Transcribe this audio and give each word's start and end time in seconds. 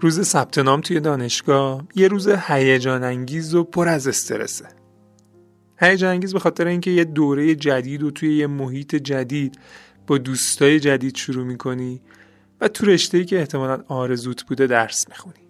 روز 0.00 0.22
ثبت 0.22 0.58
نام 0.58 0.80
توی 0.80 1.00
دانشگاه 1.00 1.84
یه 1.94 2.08
روز 2.08 2.28
هیجان 2.28 3.04
انگیز 3.04 3.54
و 3.54 3.64
پر 3.64 3.88
از 3.88 4.08
استرسه. 4.08 4.68
هیجان 5.80 6.10
انگیز 6.10 6.32
به 6.32 6.38
خاطر 6.38 6.66
اینکه 6.66 6.90
یه 6.90 7.04
دوره 7.04 7.54
جدید 7.54 8.02
و 8.02 8.10
توی 8.10 8.36
یه 8.36 8.46
محیط 8.46 8.94
جدید 8.94 9.58
با 10.06 10.18
دوستای 10.18 10.80
جدید 10.80 11.16
شروع 11.16 11.44
می‌کنی 11.44 12.02
و 12.60 12.68
تو 12.68 12.86
رشته‌ای 12.86 13.24
که 13.24 13.38
احتمالا 13.38 13.84
آرزوت 13.88 14.46
بوده 14.46 14.66
درس 14.66 15.08
می‌خونی. 15.08 15.46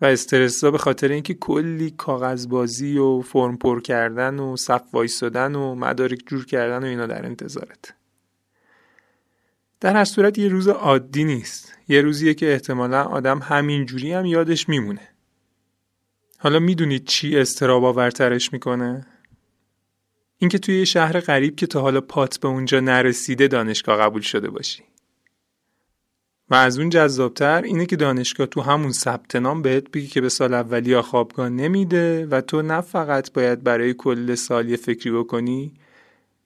و 0.00 0.04
استرس 0.04 0.64
به 0.64 0.78
خاطر 0.78 1.08
اینکه 1.08 1.34
کلی 1.34 1.90
کاغذبازی 1.90 2.98
و 2.98 3.20
فرم 3.20 3.56
پر 3.56 3.80
کردن 3.80 4.38
و 4.38 4.56
صف 4.56 4.82
وایستادن 4.92 5.54
و 5.54 5.74
مدارک 5.74 6.18
جور 6.26 6.46
کردن 6.46 6.84
و 6.84 6.86
اینا 6.86 7.06
در 7.06 7.26
انتظارت. 7.26 7.97
در 9.80 9.96
هر 9.96 10.04
صورت 10.04 10.38
یه 10.38 10.48
روز 10.48 10.68
عادی 10.68 11.24
نیست. 11.24 11.74
یه 11.88 12.00
روزیه 12.00 12.34
که 12.34 12.52
احتمالا 12.52 13.02
آدم 13.04 13.38
همینجوری 13.38 14.12
هم 14.12 14.26
یادش 14.26 14.68
میمونه. 14.68 15.08
حالا 16.38 16.58
می‌دونید 16.58 17.04
چی 17.04 17.38
استراب 17.38 17.84
آورترش 17.84 18.52
می‌کنه؟ 18.52 19.06
اینکه 20.38 20.58
توی 20.58 20.78
یه 20.78 20.84
شهر 20.84 21.20
غریب 21.20 21.56
که 21.56 21.66
تا 21.66 21.80
حالا 21.80 22.00
پات 22.00 22.40
به 22.40 22.48
اونجا 22.48 22.80
نرسیده 22.80 23.48
دانشگاه 23.48 23.98
قبول 23.98 24.20
شده 24.20 24.50
باشی. 24.50 24.82
و 26.50 26.54
از 26.54 26.78
اون 26.78 26.90
جذابتر 26.90 27.62
اینه 27.62 27.86
که 27.86 27.96
دانشگاه 27.96 28.46
تو 28.46 28.60
همون 28.60 28.92
ثبت 28.92 29.36
نام 29.36 29.62
بهت 29.62 29.90
بگی 29.90 30.06
که 30.06 30.20
به 30.20 30.28
سال 30.28 30.54
اولی 30.54 31.00
خوابگاه 31.00 31.48
نمیده 31.48 32.26
و 32.26 32.40
تو 32.40 32.62
نه 32.62 32.80
فقط 32.80 33.32
باید 33.32 33.62
برای 33.62 33.94
کل 33.94 34.34
سال 34.34 34.68
یه 34.68 34.76
فکری 34.76 35.10
بکنی 35.10 35.74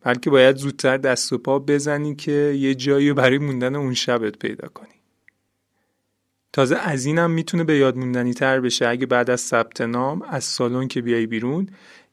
بلکه 0.05 0.31
باید 0.31 0.57
زودتر 0.57 0.97
دست 0.97 1.33
و 1.33 1.39
پا 1.39 1.59
بزنی 1.59 2.15
که 2.15 2.33
یه 2.33 2.75
جایی 2.75 3.13
برای 3.13 3.39
موندن 3.39 3.77
اون 3.77 3.95
شبت 3.95 4.39
پیدا 4.39 4.69
کنی. 4.69 4.89
تازه 6.53 6.77
از 6.77 7.07
اینم 7.07 7.31
می‌تونه 7.31 7.65
به 7.65 7.77
یاد 7.77 7.97
موندنی 7.97 8.35
تر 8.35 8.61
بشه. 8.61 8.89
اگه 8.89 9.07
بعد 9.07 9.31
از 9.31 9.41
ثبت 9.41 9.81
نام 9.81 10.23
از 10.23 10.45
سالن 10.45 10.89
که 10.89 11.03
بیای 11.03 11.27
بیرون 11.27 11.69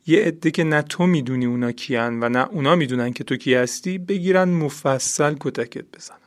یه 0.07 0.19
عده 0.19 0.51
که 0.51 0.63
نه 0.63 0.81
تو 0.81 1.07
می‌دونی 1.07 1.45
اونا 1.45 1.71
کیان 1.71 2.23
و 2.23 2.29
نه 2.29 2.47
اونا 2.47 2.75
می‌دونن 2.75 3.13
که 3.13 3.23
تو 3.23 3.35
کی 3.35 3.53
هستی 3.53 3.97
بگیرن 3.97 4.49
مفصل 4.49 5.35
کتکت 5.39 5.85
بزنن. 5.97 6.17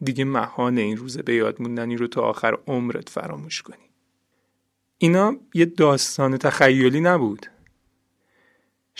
دیگه 0.00 0.24
محال 0.24 0.78
این 0.78 0.96
روزه 0.96 1.22
به 1.22 1.34
یاد 1.34 1.62
موندنی 1.62 1.96
رو 1.96 2.06
تا 2.06 2.22
آخر 2.22 2.58
عمرت 2.66 3.08
فراموش 3.08 3.62
کنی. 3.62 3.76
اینا 4.98 5.36
یه 5.54 5.64
داستان 5.64 6.36
تخیلی 6.36 7.00
نبود. 7.00 7.46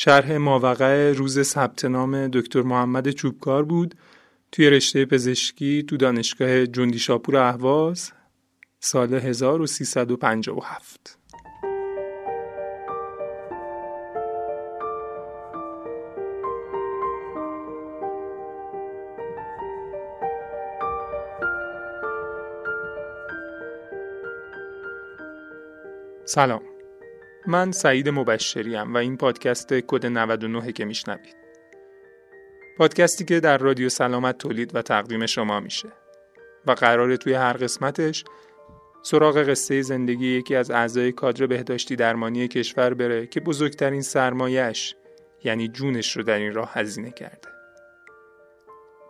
شرح 0.00 0.36
ماوقع 0.36 1.12
روز 1.12 1.42
ثبت 1.42 1.84
نام 1.84 2.28
دکتر 2.28 2.62
محمد 2.62 3.10
چوبکار 3.10 3.64
بود. 3.64 3.94
توی 4.52 4.70
رشته 4.70 5.04
پزشکی 5.04 5.82
تو 5.82 5.96
دانشگاه 5.96 6.66
جندی 6.66 6.98
شاپور 6.98 7.36
اهواز 7.36 8.12
سال 8.80 9.14
1357 9.14 11.18
سلام. 26.24 26.77
من 27.48 27.72
سعید 27.72 28.08
مبشریم 28.08 28.94
و 28.94 28.96
این 28.96 29.16
پادکست 29.16 29.74
کد 29.74 30.06
99 30.06 30.72
که 30.72 30.84
میشنوید. 30.84 31.36
پادکستی 32.78 33.24
که 33.24 33.40
در 33.40 33.58
رادیو 33.58 33.88
سلامت 33.88 34.38
تولید 34.38 34.74
و 34.74 34.82
تقدیم 34.82 35.26
شما 35.26 35.60
میشه 35.60 35.88
و 36.66 36.72
قراره 36.72 37.16
توی 37.16 37.32
هر 37.32 37.52
قسمتش 37.52 38.24
سراغ 39.02 39.36
قصه 39.36 39.82
زندگی 39.82 40.26
یکی 40.26 40.54
از 40.54 40.70
اعضای 40.70 41.12
کادر 41.12 41.46
بهداشتی 41.46 41.96
درمانی 41.96 42.48
کشور 42.48 42.94
بره 42.94 43.26
که 43.26 43.40
بزرگترین 43.40 44.02
سرمایش 44.02 44.94
یعنی 45.44 45.68
جونش 45.68 46.16
رو 46.16 46.22
در 46.22 46.38
این 46.38 46.54
راه 46.54 46.72
هزینه 46.74 47.10
کرده. 47.10 47.48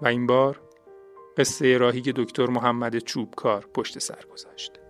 و 0.02 0.08
این 0.08 0.26
بار 0.26 0.60
قصه 1.38 1.78
راهی 1.78 2.00
که 2.00 2.12
دکتر 2.16 2.46
محمد 2.46 2.98
چوبکار 2.98 3.68
پشت 3.74 3.98
سر 3.98 4.24
گذاشته. 4.32 4.80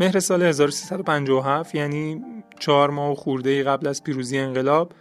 مهر 0.00 0.20
سال 0.20 0.42
1357 0.42 1.74
یعنی 1.74 2.22
چهار 2.60 2.90
ماه 2.90 3.12
و 3.12 3.14
خورده 3.14 3.62
قبل 3.62 3.86
از 3.86 4.04
پیروزی 4.04 4.38
انقلاب 4.38 4.92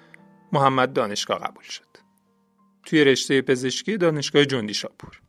محمد 0.53 0.93
دانشگاه 0.93 1.39
قبول 1.39 1.63
شد. 1.63 1.83
توی 2.85 3.03
رشته 3.03 3.41
پزشکی 3.41 3.97
دانشگاه 3.97 4.45
جندی 4.45 4.73
شاپور. 4.73 5.21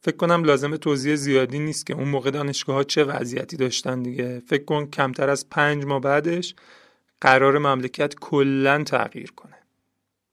فکر 0.00 0.16
کنم 0.16 0.44
لازم 0.44 0.76
توضیح 0.76 1.14
زیادی 1.14 1.58
نیست 1.58 1.86
که 1.86 1.94
اون 1.94 2.08
موقع 2.08 2.30
دانشگاه 2.30 2.76
ها 2.76 2.84
چه 2.84 3.04
وضعیتی 3.04 3.56
داشتن 3.56 4.02
دیگه. 4.02 4.42
فکر 4.46 4.64
کن 4.64 4.86
کمتر 4.86 5.30
از 5.30 5.48
پنج 5.50 5.84
ماه 5.84 6.00
بعدش 6.00 6.54
قرار 7.20 7.58
مملکت 7.58 8.14
کلا 8.14 8.84
تغییر 8.84 9.32
کنه. 9.32 9.56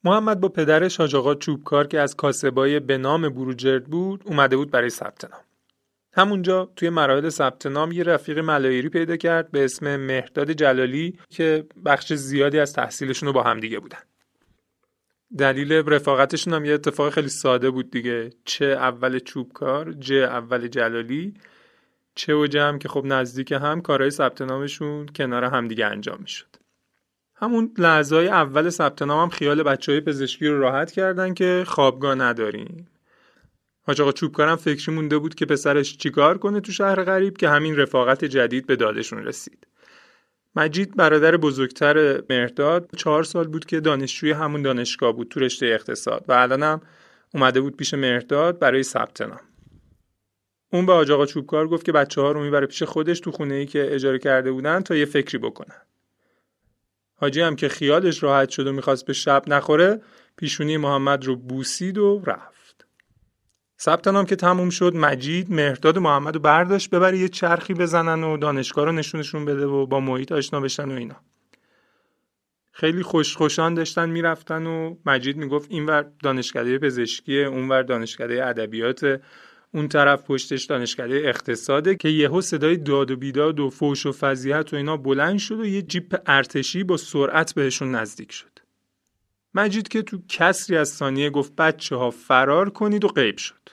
محمد 0.04 0.40
با 0.40 0.50
پدرش 0.50 0.98
حاج 0.98 1.16
آقا 1.16 1.36
چوبکار 1.36 1.88
که 1.88 2.00
از 2.00 2.16
کاسبای 2.16 2.80
به 2.80 2.98
نام 2.98 3.30
بروجرد 3.30 3.86
بود 3.86 4.24
اومده 4.26 4.58
بود 4.58 4.72
برای 4.72 4.90
ثبت 4.90 5.26
نام. 5.26 5.45
همونجا 6.16 6.72
توی 6.76 6.90
مراحل 6.90 7.30
ثبت 7.30 7.66
نام 7.66 7.92
یه 7.92 8.04
رفیق 8.04 8.40
ملایری 8.40 8.90
پیدا 8.90 9.18
کرد 9.18 9.52
به 9.52 9.66
اسم 9.66 9.96
مهداد 9.96 10.52
جلالی 10.52 11.20
که 11.30 11.68
بخش 11.86 12.14
زیادی 12.14 12.60
از 12.60 12.74
تحصیلشون 12.74 13.28
رو 13.28 13.34
با 13.34 13.44
هم 13.44 13.60
دیگه 13.60 13.80
بودن. 13.80 14.00
دلیل 15.38 15.74
رفاقتشون 15.74 16.54
هم 16.54 16.66
یه 16.66 16.74
اتفاق 16.74 17.10
خیلی 17.10 17.30
ساده 17.30 17.70
بود 17.70 17.92
دیگه. 17.92 18.30
چه 18.46 18.66
اول 18.66 19.20
چوبکار 19.20 19.92
جه 19.92 20.16
اول 20.16 20.68
جلالی 20.68 21.34
چه 22.16 22.36
و 22.36 22.48
هم 22.56 22.80
که 22.80 22.88
خب 22.88 23.06
نزدیک 23.06 23.52
هم 23.52 23.82
کارهای 23.82 24.12
ثبت 24.12 24.42
نامشون 24.42 25.06
کنار 25.06 25.44
همدیگه 25.44 25.86
انجام 25.86 26.18
می‌شد. 26.22 26.56
همون 27.36 27.74
لحظه 27.78 28.16
اول 28.16 28.70
ثبت 28.70 29.02
هم 29.02 29.30
خیال 29.30 29.64
بچه 29.64 29.92
های 29.92 30.02
پزشکی 30.02 30.48
رو 30.48 30.60
راحت 30.60 30.92
کردن 30.92 31.34
که 31.34 31.64
خوابگاه 31.68 32.16
نداریم. 32.16 32.88
حاج 33.88 34.02
آقا 34.02 34.12
چوبکارم 34.12 34.56
فکری 34.56 34.96
مونده 34.96 35.18
بود 35.18 35.36
که 35.36 35.46
پسرش 35.46 35.98
چیکار 35.98 36.38
کنه 36.38 36.60
تو 36.60 36.72
شهر 36.72 37.04
غریب 37.04 37.38
که 37.38 37.50
همین 37.50 37.78
رفاقت 37.78 38.26
جدید 38.26 38.68
به 38.68 38.76
دادشون 38.76 39.24
رسید. 39.24 39.68
مجید 40.56 40.96
برادر 40.96 41.38
بزرگتر 41.38 42.22
مرداد 42.30 42.90
چهار 42.98 43.24
سال 43.24 43.48
بود 43.48 43.66
که 43.66 43.80
دانشجوی 43.80 44.32
همون 44.32 44.62
دانشگاه 44.62 45.12
بود 45.12 45.28
تو 45.28 45.40
رشته 45.40 45.66
اقتصاد 45.66 46.26
و 46.28 46.34
الانم 46.34 46.82
اومده 47.34 47.62
بود 47.62 47.78
پیش 47.78 47.94
مرداد 47.94 48.60
برای 48.60 48.84
ثبت 48.84 49.22
نام. 49.22 49.40
اون 50.74 50.86
به 50.86 50.94
حاج 50.94 51.12
آقا 51.12 51.26
چوبکار 51.26 51.68
گفت 51.68 51.86
که 51.86 51.92
بچه 51.92 52.22
ها 52.22 52.32
رو 52.32 52.44
می‌بره 52.44 52.66
پیش 52.66 52.84
خودش 52.84 53.20
تو 53.20 53.32
خونه 53.32 53.54
ای 53.54 53.66
که 53.66 53.94
اجاره 53.94 54.20
کرده 54.20 54.52
بودن 54.52 54.82
تا 54.82 54.96
یه 54.96 55.06
فکری 55.06 55.38
بکنن. 55.38 55.82
حاجی 57.16 57.42
هم 57.42 57.56
که 57.56 57.68
خیالش 57.68 58.24
راحت 58.24 58.50
شد 58.50 58.68
و 58.68 58.72
می‌خواست 58.72 59.06
به 59.06 59.14
شب 59.14 59.44
نخوره 59.48 60.02
پیشونی 60.38 60.78
محمد 60.78 61.26
رو 61.26 61.36
بوسید 61.36 61.98
و 61.98 62.22
رفت. 62.26 62.65
ثبت 63.80 64.08
نام 64.08 64.26
که 64.26 64.36
تموم 64.36 64.70
شد 64.70 64.96
مجید 64.96 65.52
مهرداد 65.52 65.98
محمد 65.98 66.36
رو 66.36 66.42
برداشت 66.42 66.90
ببره 66.90 67.18
یه 67.18 67.30
چرخی 67.30 67.74
بزنن 67.74 68.24
و 68.24 68.38
دانشگاه 68.38 68.86
رو 68.86 68.92
نشونشون 68.92 69.46
بده 69.46 69.66
و 69.66 69.86
با 69.86 70.00
محیط 70.00 70.32
آشنا 70.32 70.60
بشن 70.60 70.92
و 70.92 70.96
اینا. 70.96 71.16
خیلی 72.72 73.04
خوش 73.04 73.38
خوشان 73.38 73.74
داشتن 73.74 74.10
می‌رفتن 74.10 74.66
و 74.66 74.96
مجید 75.06 75.38
می‌گفت 75.38 75.72
اینور 75.72 76.06
دانشکده 76.24 76.80
پزشکی 76.80 77.44
اونور 77.44 77.84
دانشکده 77.84 78.46
ادبیات 78.46 79.22
اون 79.74 79.88
طرف 79.88 80.24
پشتش 80.24 80.64
دانشکده 80.64 81.22
اقتصاده 81.26 81.96
که 81.96 82.10
یهو 82.10 82.42
صدای 82.42 82.78
داد 82.78 83.12
و 83.12 83.16
بیداد 83.16 83.60
و 83.60 83.70
فوش 83.70 84.06
و 84.06 84.12
فضیحت 84.12 84.74
و 84.74 84.76
اینا 84.76 84.98
بلند 84.98 85.40
شد 85.40 85.60
و 85.60 85.66
یه 85.66 85.82
جیپ 85.82 86.22
ارتشی 86.26 86.84
با 86.84 86.98
سرعت 86.98 87.54
بهشون 87.54 87.96
نزدیک 87.96 88.32
شد. 88.32 88.55
مجید 89.56 89.88
که 89.88 90.02
تو 90.02 90.18
کسری 90.30 90.78
از 90.78 90.90
ثانیه 90.90 91.30
گفت 91.30 91.56
بچه 91.56 91.96
ها 91.96 92.12
فرار 92.12 92.70
کنید 92.70 93.04
و 93.04 93.08
غیب 93.08 93.38
شد. 93.38 93.70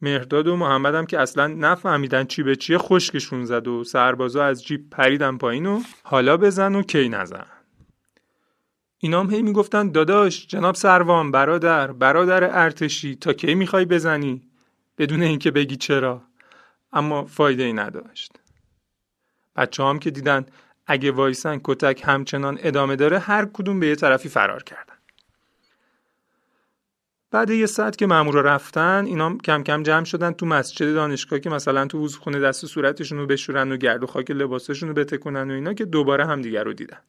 مهرداد 0.00 0.46
و 0.46 0.56
محمد 0.56 0.94
هم 0.94 1.06
که 1.06 1.20
اصلا 1.20 1.46
نفهمیدن 1.46 2.24
چی 2.24 2.42
به 2.42 2.56
چیه 2.56 2.78
خشکشون 2.78 3.44
زد 3.44 3.68
و 3.68 3.84
سربازا 3.84 4.44
از 4.44 4.64
جیب 4.64 4.90
پریدن 4.90 5.38
پایین 5.38 5.66
و 5.66 5.82
حالا 6.02 6.36
بزن 6.36 6.74
و 6.74 6.82
کی 6.82 7.08
نزن. 7.08 7.46
اینا 8.98 9.20
هم 9.20 9.30
هی 9.30 9.42
می‌گفتن 9.42 9.90
داداش 9.90 10.46
جناب 10.46 10.74
سروان 10.74 11.30
برادر 11.30 11.92
برادر 11.92 12.64
ارتشی 12.64 13.16
تا 13.16 13.32
کی 13.32 13.54
می‌خوای 13.54 13.84
بزنی؟ 13.84 14.42
بدون 14.98 15.22
اینکه 15.22 15.50
بگی 15.50 15.76
چرا. 15.76 16.22
اما 16.92 17.24
فایده 17.24 17.62
ای 17.62 17.72
نداشت. 17.72 18.32
بچه 19.56 19.84
هم 19.84 19.98
که 19.98 20.10
دیدن 20.10 20.46
اگه 20.86 21.10
وایسن 21.10 21.60
کتک 21.64 22.02
همچنان 22.04 22.58
ادامه 22.62 22.96
داره 22.96 23.18
هر 23.18 23.44
کدوم 23.52 23.80
به 23.80 23.86
یه 23.86 23.96
طرفی 23.96 24.28
فرار 24.28 24.62
کردن. 24.62 24.94
بعد 27.30 27.50
یه 27.50 27.66
ساعت 27.66 27.96
که 27.96 28.06
مامورا 28.06 28.40
رفتن 28.40 29.04
اینا 29.06 29.36
کم 29.44 29.62
کم 29.62 29.82
جمع 29.82 30.04
شدن 30.04 30.32
تو 30.32 30.46
مسجد 30.46 30.94
دانشگاه 30.94 31.38
که 31.38 31.50
مثلا 31.50 31.86
تو 31.86 32.08
خونه 32.08 32.40
دست 32.40 32.64
و 32.64 32.66
صورتشون 32.66 33.18
رو 33.18 33.26
بشورن 33.26 33.72
و 33.72 33.76
گرد 33.76 34.02
و 34.02 34.06
خاک 34.06 34.30
لباسشون 34.30 34.88
رو 34.88 34.94
بتکنن 34.94 35.50
و 35.50 35.54
اینا 35.54 35.74
که 35.74 35.84
دوباره 35.84 36.26
هم 36.26 36.42
دیگر 36.42 36.64
رو 36.64 36.72
دیدن. 36.72 37.00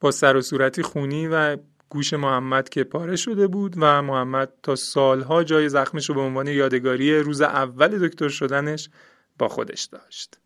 با 0.00 0.10
سر 0.10 0.36
و 0.36 0.42
صورتی 0.42 0.82
خونی 0.82 1.28
و 1.28 1.56
گوش 1.88 2.14
محمد 2.14 2.68
که 2.68 2.84
پاره 2.84 3.16
شده 3.16 3.46
بود 3.46 3.74
و 3.76 4.02
محمد 4.02 4.52
تا 4.62 4.76
سالها 4.76 5.44
جای 5.44 5.68
زخمش 5.68 6.08
رو 6.08 6.14
به 6.14 6.20
عنوان 6.20 6.46
یادگاری 6.46 7.18
روز 7.18 7.40
اول 7.40 8.08
دکتر 8.08 8.28
شدنش 8.28 8.90
با 9.38 9.48
خودش 9.48 9.82
داشت. 9.82 10.38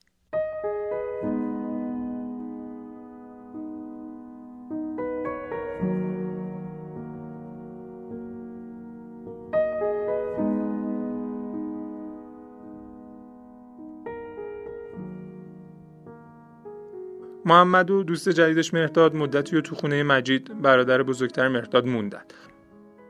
محمد 17.49 17.91
و 17.91 18.03
دوست 18.03 18.29
جدیدش 18.29 18.75
مهداد 18.75 19.17
مدتی 19.17 19.57
رو 19.57 19.63
تو 19.63 19.75
خونه 19.75 20.03
مجید 20.03 20.63
برادر 20.63 21.03
بزرگتر 21.03 21.49
مهداد 21.49 21.87
موندن. 21.87 22.23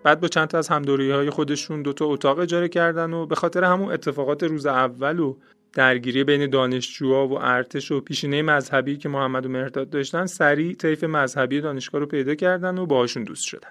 بعد 0.04 0.20
با 0.20 0.28
چند 0.28 0.48
تا 0.48 0.58
از 0.58 0.68
همدوری 0.68 1.10
های 1.10 1.30
خودشون 1.30 1.82
دوتا 1.82 2.04
اتاق 2.04 2.38
اجاره 2.38 2.68
کردن 2.68 3.12
و 3.12 3.26
به 3.26 3.34
خاطر 3.34 3.64
همون 3.64 3.92
اتفاقات 3.92 4.42
روز 4.42 4.66
اول 4.66 5.18
و 5.18 5.36
درگیری 5.72 6.24
بین 6.24 6.50
دانشجوها 6.50 7.28
و 7.28 7.38
ارتش 7.38 7.92
و 7.92 8.00
پیشینه 8.00 8.42
مذهبی 8.42 8.96
که 8.96 9.08
محمد 9.08 9.46
و 9.46 9.48
مهرداد 9.48 9.90
داشتن 9.90 10.26
سریع 10.26 10.74
طیف 10.74 11.04
مذهبی 11.04 11.60
دانشگاه 11.60 12.00
رو 12.00 12.06
پیدا 12.06 12.34
کردن 12.34 12.78
و 12.78 12.86
باهاشون 12.86 13.24
دوست 13.24 13.44
شدن. 13.44 13.70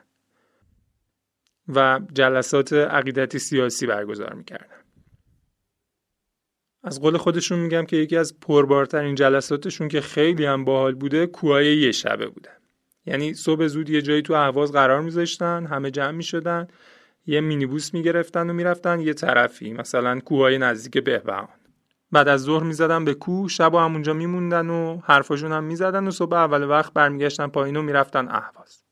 و 1.76 2.00
جلسات 2.14 2.74
عقیدتی 2.74 3.40
سیاسی 3.40 3.88
برگزار 3.88 4.34
می‌کردن. 4.34 4.77
از 6.88 7.02
قول 7.02 7.18
خودشون 7.18 7.60
میگم 7.60 7.86
که 7.86 7.98
یکی 7.98 8.18
از 8.18 8.40
پربارترین 8.40 9.16
جلساتشون 9.16 9.88
که 9.88 10.02
خیلی 10.02 10.46
هم 10.46 10.66
باحال 10.66 10.96
بوده 10.96 11.28
کوهای 11.28 11.78
یه 11.78 11.92
شبه 11.92 12.28
بوده. 12.28 12.50
یعنی 13.06 13.34
صبح 13.34 13.68
زود 13.68 13.90
یه 13.90 14.02
جایی 14.02 14.22
تو 14.22 14.34
اهواز 14.34 14.72
قرار 14.72 15.02
میذاشتن 15.02 15.66
همه 15.66 15.92
جمع 15.92 16.12
می‌شدن 16.12 16.68
یه 17.26 17.42
مینیبوس 17.42 17.94
می‌گرفتن 17.94 18.50
و 18.50 18.54
می‌رفتن 18.54 19.00
یه 19.00 19.14
طرفی 19.14 19.74
مثلا 19.74 20.20
کوهای 20.20 20.58
نزدیک 20.58 21.04
بهبهان. 21.04 21.48
بعد 22.12 22.28
از 22.28 22.42
ظهر 22.42 22.64
می‌زدن 22.64 23.06
به 23.06 23.14
کوه 23.14 23.50
شب 23.50 23.74
و 23.74 23.78
همونجا 23.78 24.14
میموندن 24.14 24.70
و 24.70 25.00
حرفاشون 25.04 25.52
هم 25.52 25.64
می‌زدن 25.64 26.08
و 26.08 26.12
صبح 26.12 26.36
اول 26.36 26.64
وقت 26.64 26.94
برمیگشتن 26.94 27.48
پایین 27.48 27.76
و 27.76 27.82
می‌رفتن 27.82 28.28
اهواز. 28.28 28.87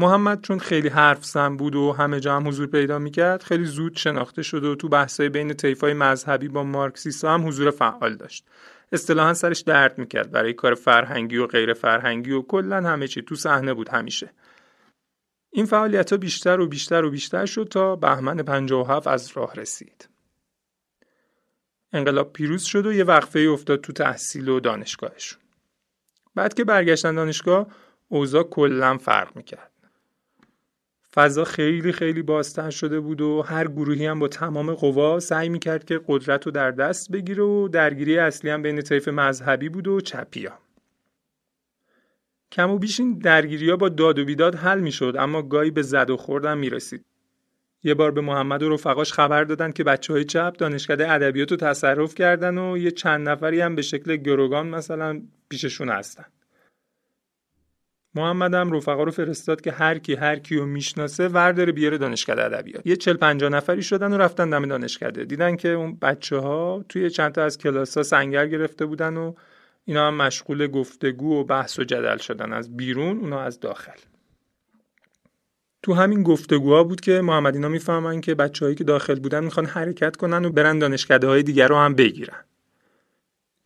محمد 0.00 0.40
چون 0.42 0.58
خیلی 0.58 0.88
حرف 0.88 1.24
زن 1.24 1.56
بود 1.56 1.74
و 1.74 1.92
همه 1.92 2.20
جا 2.20 2.36
هم 2.36 2.48
حضور 2.48 2.66
پیدا 2.66 2.98
می‌کرد 2.98 3.42
خیلی 3.42 3.64
زود 3.64 3.96
شناخته 3.96 4.42
شد 4.42 4.64
و 4.64 4.74
تو 4.74 4.88
بحثای 4.88 5.28
بین 5.28 5.54
طیفای 5.54 5.94
مذهبی 5.94 6.48
با 6.48 6.62
مارکسیستا 6.62 7.34
هم 7.34 7.48
حضور 7.48 7.70
فعال 7.70 8.14
داشت. 8.16 8.44
اصطلاحا 8.92 9.34
سرش 9.34 9.60
درد 9.60 9.98
می‌کرد 9.98 10.30
برای 10.30 10.52
کار 10.52 10.74
فرهنگی 10.74 11.36
و 11.36 11.46
غیر 11.46 11.72
فرهنگی 11.72 12.30
و 12.30 12.42
کلا 12.42 12.76
همه 12.76 13.08
چی 13.08 13.22
تو 13.22 13.34
صحنه 13.34 13.74
بود 13.74 13.88
همیشه. 13.88 14.30
این 15.50 15.66
فعالیت 15.66 16.12
ها 16.12 16.16
بیشتر 16.16 16.60
و 16.60 16.66
بیشتر 16.66 17.04
و 17.04 17.10
بیشتر 17.10 17.46
شد 17.46 17.68
تا 17.70 17.96
بهمن 17.96 18.36
57 18.36 19.06
از 19.06 19.32
راه 19.34 19.54
رسید. 19.54 20.08
انقلاب 21.92 22.32
پیروز 22.32 22.62
شد 22.62 22.86
و 22.86 22.92
یه 22.92 23.04
وقفه 23.04 23.40
افتاد 23.40 23.80
تو 23.80 23.92
تحصیل 23.92 24.48
و 24.48 24.60
دانشگاهشون. 24.60 25.40
بعد 26.34 26.54
که 26.54 26.64
برگشتن 26.64 27.14
دانشگاه 27.14 27.66
اوضاع 28.08 28.42
کلا 28.42 28.98
فرق 28.98 29.36
می‌کرد. 29.36 29.70
فضا 31.14 31.44
خیلی 31.44 31.92
خیلی 31.92 32.22
بازتر 32.22 32.70
شده 32.70 33.00
بود 33.00 33.20
و 33.20 33.42
هر 33.42 33.68
گروهی 33.68 34.06
هم 34.06 34.18
با 34.18 34.28
تمام 34.28 34.74
قوا 34.74 35.20
سعی 35.20 35.48
می‌کرد 35.48 35.84
که 35.84 36.00
قدرت 36.06 36.46
رو 36.46 36.52
در 36.52 36.70
دست 36.70 37.12
بگیره 37.12 37.42
و 37.42 37.68
درگیری 37.68 38.18
اصلی 38.18 38.50
هم 38.50 38.62
بین 38.62 38.80
طیف 38.80 39.08
مذهبی 39.08 39.68
بود 39.68 39.88
و 39.88 40.00
چپیا. 40.00 40.58
کم 42.52 42.70
و 42.70 42.78
بیش 42.78 43.00
این 43.00 43.18
درگیری 43.18 43.70
ها 43.70 43.76
با 43.76 43.88
داد 43.88 44.18
و 44.18 44.24
بیداد 44.24 44.54
حل 44.54 44.80
می‌شد 44.80 45.14
اما 45.18 45.42
گاهی 45.42 45.70
به 45.70 45.82
زد 45.82 46.10
و 46.10 46.16
خوردم 46.16 46.58
می‌رسید. 46.58 47.04
یه 47.82 47.94
بار 47.94 48.10
به 48.10 48.20
محمد 48.20 48.62
و 48.62 48.68
رفقاش 48.68 49.12
خبر 49.12 49.44
دادن 49.44 49.72
که 49.72 49.84
بچه 49.84 50.12
های 50.12 50.24
چپ 50.24 50.56
دانشکده 50.58 51.12
ادبیات 51.12 51.50
رو 51.50 51.56
تصرف 51.56 52.14
کردن 52.14 52.58
و 52.58 52.78
یه 52.78 52.90
چند 52.90 53.28
نفری 53.28 53.60
هم 53.60 53.74
به 53.74 53.82
شکل 53.82 54.16
گروگان 54.16 54.68
مثلا 54.68 55.22
پیششون 55.48 55.88
هستن. 55.88 56.24
محمد 58.14 58.54
هم 58.54 58.72
رفقا 58.72 59.02
رو 59.02 59.10
فرستاد 59.10 59.60
که 59.60 59.72
هر 59.72 59.98
کی 59.98 60.14
هر 60.14 60.36
کیو 60.36 60.66
می‌شناسه 60.66 61.28
ورداره 61.28 61.72
بیاره 61.72 61.98
دانشکده 61.98 62.44
ادبیات. 62.44 62.86
یه 62.86 62.96
40 62.96 63.16
50 63.16 63.50
نفری 63.50 63.82
شدن 63.82 64.12
و 64.12 64.16
رفتن 64.16 64.50
دم 64.50 64.66
دانشکده. 64.66 65.24
دیدن 65.24 65.56
که 65.56 65.68
اون 65.68 65.96
بچه 66.02 66.36
ها 66.36 66.84
توی 66.88 67.10
چند 67.10 67.32
تا 67.32 67.44
از 67.44 67.58
کلاس 67.58 67.96
ها 67.96 68.02
سنگر 68.02 68.46
گرفته 68.46 68.86
بودن 68.86 69.16
و 69.16 69.34
اینا 69.84 70.06
هم 70.06 70.14
مشغول 70.14 70.66
گفتگو 70.66 71.40
و 71.40 71.44
بحث 71.44 71.78
و 71.78 71.84
جدل 71.84 72.16
شدن. 72.16 72.52
از 72.52 72.76
بیرون 72.76 73.18
اونا 73.18 73.40
از 73.40 73.60
داخل. 73.60 73.98
تو 75.82 75.94
همین 75.94 76.22
گفتگوها 76.22 76.84
بود 76.84 77.00
که 77.00 77.20
محمد 77.20 77.54
اینا 77.54 77.68
می‌فهمن 77.68 78.20
که 78.20 78.34
بچههایی 78.34 78.76
که 78.76 78.84
داخل 78.84 79.20
بودن 79.20 79.44
می‌خوان 79.44 79.66
حرکت 79.66 80.16
کنن 80.16 80.44
و 80.44 80.50
برن 80.50 80.78
دانشکده 80.78 81.26
های 81.26 81.42
دیگر 81.42 81.68
رو 81.68 81.76
هم 81.76 81.94
بگیرن. 81.94 82.44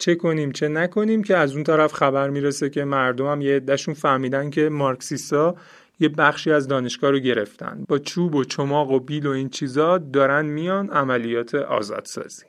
چه 0.05 0.15
کنیم 0.15 0.53
چه 0.53 0.69
نکنیم 0.69 1.23
که 1.23 1.37
از 1.37 1.55
اون 1.55 1.65
طرف 1.65 1.93
خبر 1.93 2.31
می‌رسه 2.31 2.71
که 2.71 2.85
مردم 2.85 3.27
هم 3.27 3.41
یه 3.41 3.57
عدهشون 3.57 3.95
فهمیدن 3.95 4.51
که 4.51 4.69
مارکسیستا 4.69 5.57
یه 6.01 6.09
بخشی 6.09 6.51
از 6.51 6.69
دانشگاه 6.69 7.11
رو 7.11 7.19
گرفتن. 7.19 7.85
با 7.89 7.99
چوب 7.99 8.35
و 8.35 8.45
چماق 8.45 8.91
و 8.91 9.01
بیل 9.01 9.27
و 9.27 9.31
این 9.31 9.49
چیزا 9.49 9.99
دارن 9.99 10.47
میان 10.47 10.91
عملیات 10.91 11.55
آزادسازی. 11.55 12.45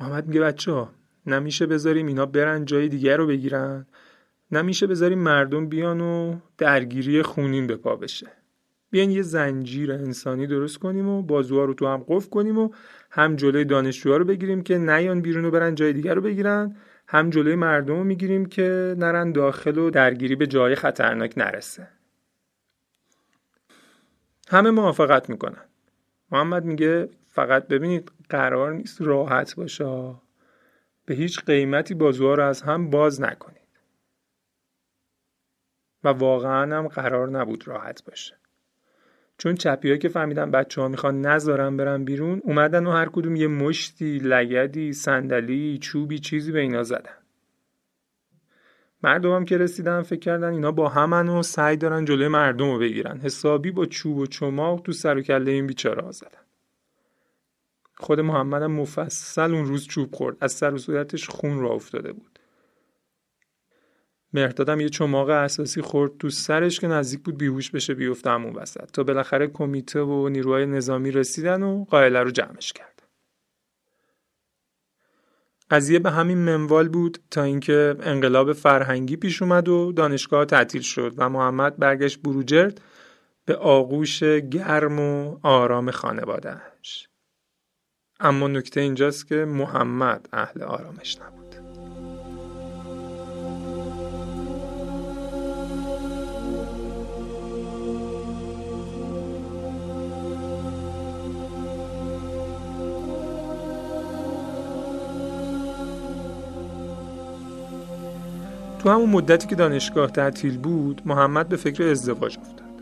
محمد 0.00 0.26
میگه 0.26 0.40
بچه 0.40 0.72
ها 0.72 0.90
نمیشه 1.26 1.66
بذاریم 1.66 2.06
اینا 2.06 2.26
برن 2.26 2.64
جای 2.64 2.88
دیگر 2.88 3.16
رو 3.16 3.26
بگیرن؟ 3.26 3.86
نمیشه 4.52 4.86
بذاریم 4.86 5.18
مردم 5.18 5.66
بیان 5.66 6.00
و 6.00 6.36
درگیری 6.58 7.22
خونین 7.22 7.66
به 7.66 7.76
پا 7.76 7.96
بشه؟ 7.96 8.26
بیاین 8.92 9.10
یه 9.10 9.22
زنجیر 9.22 9.92
انسانی 9.92 10.46
درست 10.46 10.78
کنیم 10.78 11.08
و 11.08 11.22
بازوها 11.22 11.64
رو 11.64 11.74
تو 11.74 11.86
هم 11.86 12.04
قفل 12.08 12.30
کنیم 12.30 12.58
و 12.58 12.70
هم 13.10 13.36
جلوی 13.36 13.64
دانشجوها 13.64 14.16
رو 14.16 14.24
بگیریم 14.24 14.62
که 14.62 14.78
نیان 14.78 15.20
بیرون 15.20 15.44
و 15.44 15.50
برن 15.50 15.74
جای 15.74 15.92
دیگر 15.92 16.14
رو 16.14 16.20
بگیرن. 16.20 16.76
هم 17.06 17.30
جلوی 17.30 17.54
مردم 17.54 17.94
رو 17.94 18.04
می‌گیریم 18.04 18.46
که 18.46 18.94
نرن 18.98 19.32
داخل 19.32 19.78
و 19.78 19.90
درگیری 19.90 20.36
به 20.36 20.46
جای 20.46 20.74
خطرناک 20.74 21.38
نرسه. 21.38 21.88
همه 24.48 24.70
موافقت 24.70 25.30
می‌کنن. 25.30 25.64
محمد 26.30 26.64
میگه 26.64 27.08
فقط 27.28 27.68
ببینید 27.68 28.12
قرار 28.28 28.72
نیست 28.72 29.02
راحت 29.02 29.54
باشه. 29.54 30.14
به 31.06 31.14
هیچ 31.14 31.44
قیمتی 31.44 31.94
بازوها 31.94 32.34
رو 32.34 32.44
از 32.44 32.62
هم 32.62 32.90
باز 32.90 33.20
نکنید. 33.20 33.62
و 36.04 36.08
واقعا 36.08 36.78
هم 36.78 36.88
قرار 36.88 37.30
نبود 37.30 37.68
راحت 37.68 38.04
باشه. 38.04 38.41
چون 39.38 39.54
چپی 39.54 39.98
که 39.98 40.08
فهمیدن 40.08 40.50
بچه 40.50 40.80
ها 40.80 40.88
می‌خوان 40.88 41.20
نذارن 41.20 41.76
برن 41.76 42.04
بیرون 42.04 42.40
اومدن 42.44 42.86
و 42.86 42.90
هر 42.90 43.08
کدوم 43.08 43.36
یه 43.36 43.46
مشتی 43.46 44.18
لگدی 44.18 44.92
صندلی 44.92 45.78
چوبی 45.78 46.18
چیزی 46.18 46.52
به 46.52 46.60
اینا 46.60 46.82
زدن. 46.82 47.14
مردم 49.02 49.32
هم 49.32 49.44
که 49.44 49.58
رسیدن 49.58 50.02
فکر 50.02 50.20
کردن 50.20 50.52
اینا 50.52 50.72
با 50.72 50.88
همن 50.88 51.28
و 51.28 51.42
سعی 51.42 51.76
دارن 51.76 52.04
جلوی 52.04 52.28
مردم 52.28 52.70
رو 52.70 52.78
بگیرن. 52.78 53.20
حسابی 53.20 53.70
با 53.70 53.86
چوب 53.86 54.16
و 54.16 54.26
چماق 54.26 54.80
تو 54.80 54.92
سر 54.92 55.18
و 55.18 55.22
کله 55.22 55.50
این 55.50 55.66
بیچاره 55.66 56.12
زدن. 56.12 56.42
خود 57.96 58.20
محمد 58.20 58.62
مفصل 58.62 59.54
اون 59.54 59.64
روز 59.64 59.86
چوب 59.86 60.14
خورد. 60.14 60.36
از 60.40 60.52
سر 60.52 60.74
و 60.74 60.78
صورتش 60.78 61.28
خون 61.28 61.60
را 61.60 61.70
افتاده 61.70 62.12
بود. 62.12 62.31
مهردادم 64.32 64.80
یه 64.80 64.88
چماق 64.88 65.28
اساسی 65.28 65.82
خورد 65.82 66.18
تو 66.18 66.30
سرش 66.30 66.80
که 66.80 66.86
نزدیک 66.86 67.22
بود 67.22 67.38
بیهوش 67.38 67.70
بشه 67.70 67.94
بیفته 67.94 68.30
همون 68.30 68.54
وسط. 68.54 68.90
تا 68.92 69.02
بالاخره 69.02 69.46
کمیته 69.46 70.00
و 70.00 70.28
نیروهای 70.28 70.66
نظامی 70.66 71.10
رسیدن 71.10 71.62
و 71.62 71.84
قائله 71.84 72.20
رو 72.20 72.30
جمعش 72.30 72.72
کرد. 72.72 72.92
قضیه 75.70 75.98
به 75.98 76.10
همین 76.10 76.38
منوال 76.38 76.88
بود 76.88 77.18
تا 77.30 77.42
اینکه 77.42 77.94
انقلاب 78.00 78.52
فرهنگی 78.52 79.16
پیش 79.16 79.42
اومد 79.42 79.68
و 79.68 79.92
دانشگاه 79.92 80.44
تعطیل 80.44 80.82
شد 80.82 81.14
و 81.16 81.28
محمد 81.28 81.76
برگشت 81.76 82.22
بروجرد 82.22 82.80
به 83.44 83.56
آغوش 83.56 84.22
گرم 84.22 84.98
و 84.98 85.38
آرام 85.42 85.90
خانوادهش 85.90 87.08
اما 88.20 88.48
نکته 88.48 88.80
اینجاست 88.80 89.28
که 89.28 89.34
محمد 89.34 90.28
اهل 90.32 90.62
آرامش 90.62 91.18
نبود. 91.18 91.41
تو 108.82 108.90
همون 108.90 109.10
مدتی 109.10 109.46
که 109.46 109.54
دانشگاه 109.54 110.10
تعطیل 110.10 110.58
بود 110.58 111.02
محمد 111.04 111.48
به 111.48 111.56
فکر 111.56 111.82
ازدواج 111.82 112.38
افتاد. 112.38 112.72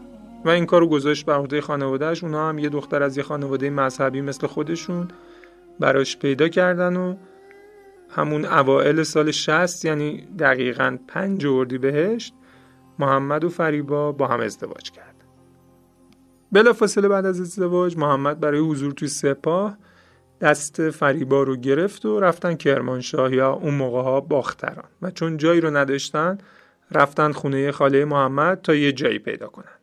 و 0.44 0.48
این 0.48 0.66
کارو 0.66 0.88
گذاشت 0.88 1.26
به 1.26 1.32
عهده 1.32 1.60
خانوادهش 1.60 2.24
اونا 2.24 2.48
هم 2.48 2.58
یه 2.58 2.68
دختر 2.68 3.02
از 3.02 3.16
یه 3.16 3.22
خانواده 3.22 3.70
مذهبی 3.70 4.20
مثل 4.20 4.46
خودشون 4.46 5.08
براش 5.80 6.16
پیدا 6.16 6.48
کردن 6.48 6.96
و 6.96 7.14
همون 8.08 8.44
اوائل 8.44 9.02
سال 9.02 9.30
60 9.30 9.84
یعنی 9.84 10.28
دقیقا 10.38 10.98
پنج 11.08 11.46
اردی 11.46 11.78
بهشت 11.78 12.34
محمد 12.98 13.44
و 13.44 13.48
فریبا 13.48 14.12
با 14.12 14.26
هم 14.26 14.40
ازدواج 14.40 14.90
کرد. 14.90 15.24
بلا 16.52 16.72
فاصله 16.72 17.08
بعد 17.08 17.26
از 17.26 17.40
ازدواج 17.40 17.96
محمد 17.96 18.40
برای 18.40 18.60
حضور 18.60 18.92
توی 18.92 19.08
سپاه 19.08 19.76
دست 20.40 20.90
فریبا 20.90 21.42
رو 21.42 21.56
گرفت 21.56 22.04
و 22.04 22.20
رفتن 22.20 22.54
کرمانشاه 22.54 23.34
یا 23.34 23.52
اون 23.52 23.74
موقع 23.74 24.02
ها 24.02 24.20
باختران. 24.20 24.88
و 25.02 25.10
چون 25.10 25.36
جایی 25.36 25.60
رو 25.60 25.76
نداشتن 25.76 26.38
رفتن 26.90 27.32
خونه 27.32 27.72
خاله 27.72 28.04
محمد 28.04 28.62
تا 28.62 28.74
یه 28.74 28.92
جایی 28.92 29.18
پیدا 29.18 29.46
کنن. 29.46 29.80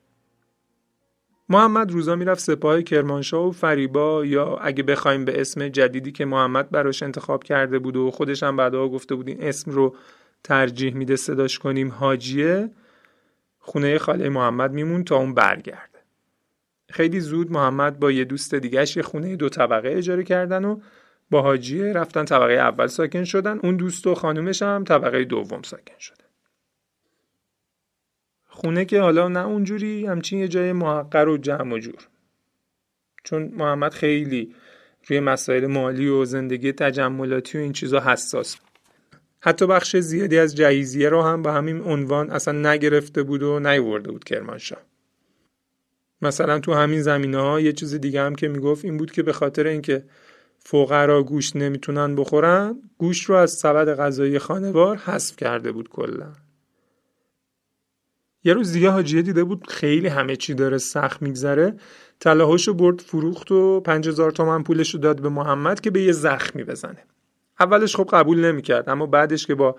محمد 1.49 1.91
روزا 1.91 2.15
می‌رفت 2.15 2.39
سپاه 2.39 2.81
کرمانشاه 2.81 3.47
و 3.47 3.51
فریبا 3.51 4.25
یا 4.25 4.57
اگه 4.57 4.83
بخوایم 4.83 5.25
به 5.25 5.41
اسم 5.41 5.67
جدیدی 5.67 6.11
که 6.11 6.25
محمد 6.25 6.69
براش 6.69 7.03
انتخاب 7.03 7.43
کرده 7.43 7.79
بود 7.79 7.95
و 7.95 8.11
خودش 8.11 8.43
هم 8.43 8.57
بعدها 8.57 8.89
گفته 8.89 9.15
بود 9.15 9.27
این 9.27 9.43
اسم 9.43 9.71
رو 9.71 9.95
ترجیح 10.43 10.93
میده 10.93 11.15
صداش 11.15 11.59
کنیم 11.59 11.91
حاجیه 11.91 12.69
خونه 13.59 13.97
خاله 13.97 14.29
محمد 14.29 14.71
میمون 14.71 15.03
تا 15.03 15.17
اون 15.17 15.33
برگرده 15.33 15.96
خیلی 16.89 17.19
زود 17.19 17.51
محمد 17.51 17.99
با 17.99 18.11
یه 18.11 18.23
دوست 18.23 18.55
دیگهش 18.55 18.97
یه 18.97 19.03
خونه 19.03 19.35
دو 19.35 19.49
طبقه 19.49 19.89
اجاره 19.89 20.23
کردن 20.23 20.65
و 20.65 20.79
با 21.29 21.41
حاجیه 21.41 21.93
رفتن 21.93 22.25
طبقه 22.25 22.53
اول 22.53 22.87
ساکن 22.87 23.23
شدن. 23.23 23.59
اون 23.63 23.75
دوست 23.75 24.07
و 24.07 24.15
خانومش 24.15 24.61
هم 24.61 24.83
طبقه 24.83 25.23
دوم 25.23 25.61
ساکن 25.61 25.99
شدن. 25.99 26.25
خونه 28.45 28.85
که 28.85 29.01
حالا 29.01 29.27
نه 29.27 29.45
اونجوری 29.45 30.05
همچین 30.05 30.39
یه 30.39 30.47
جای 30.47 30.73
محقر 30.73 31.27
و 31.27 31.37
جمع 31.37 31.73
و 31.73 31.79
جور. 31.79 32.07
چون 33.23 33.51
محمد 33.55 33.93
خیلی 33.93 34.55
روی 35.07 35.19
مسائل 35.19 35.65
مالی 35.65 36.07
و 36.07 36.25
زندگی 36.25 36.71
تجملاتی 36.71 37.57
و 37.57 37.61
این 37.61 37.73
چیزا 37.73 37.99
حساس 37.99 38.57
حتی 39.39 39.67
بخش 39.67 39.95
زیادی 39.97 40.37
از 40.37 40.55
جهیزیه 40.55 41.09
رو 41.09 41.21
هم 41.21 41.41
به 41.41 41.51
همین 41.51 41.81
عنوان 41.81 42.31
اصلا 42.31 42.71
نگرفته 42.71 43.23
بود 43.23 43.43
و 43.43 43.59
نیورده 43.59 44.11
بود 44.11 44.23
کرمانشاه. 44.23 44.79
مثلا 46.21 46.59
تو 46.59 46.73
همین 46.73 47.01
زمینه 47.01 47.37
ها 47.37 47.59
یه 47.59 47.73
چیز 47.73 47.93
دیگه 47.93 48.21
هم 48.21 48.35
که 48.35 48.47
می‌گفت 48.47 48.85
این 48.85 48.97
بود 48.97 49.11
که 49.11 49.23
به 49.23 49.33
خاطر 49.33 49.67
اینکه 49.67 50.03
فقرا 50.59 51.23
گوشت 51.23 51.55
نمی‌تونن 51.55 52.15
بخورن 52.15 52.75
گوشت 52.97 53.25
رو 53.25 53.35
از 53.35 53.51
سبد 53.51 53.95
غذایی 53.95 54.39
خانوار 54.39 54.97
حذف 54.97 55.35
کرده 55.35 55.71
بود 55.71 55.89
کلا. 55.89 56.33
یه 58.43 58.53
روز 58.53 58.71
دیگه 58.71 58.89
حاجیه 58.89 59.21
دیده 59.21 59.43
بود 59.43 59.67
خیلی 59.67 60.07
همه 60.07 60.35
چی 60.35 60.53
داره 60.53 60.77
سخت 60.77 61.21
میگذره 61.21 61.73
طلاهاشو 62.19 62.73
برد 62.73 63.01
فروخت 63.01 63.51
و 63.51 63.79
5000 63.79 64.31
تومن 64.31 64.63
پولش 64.63 64.93
رو 64.93 64.99
داد 64.99 65.21
به 65.21 65.29
محمد 65.29 65.79
که 65.79 65.91
به 65.91 66.01
یه 66.01 66.11
زخمی 66.11 66.63
بزنه. 66.63 67.03
اولش 67.59 67.95
خب 67.95 68.09
قبول 68.11 68.45
نمی‌کرد 68.45 68.89
اما 68.89 69.05
بعدش 69.05 69.47
که 69.47 69.55
با 69.55 69.75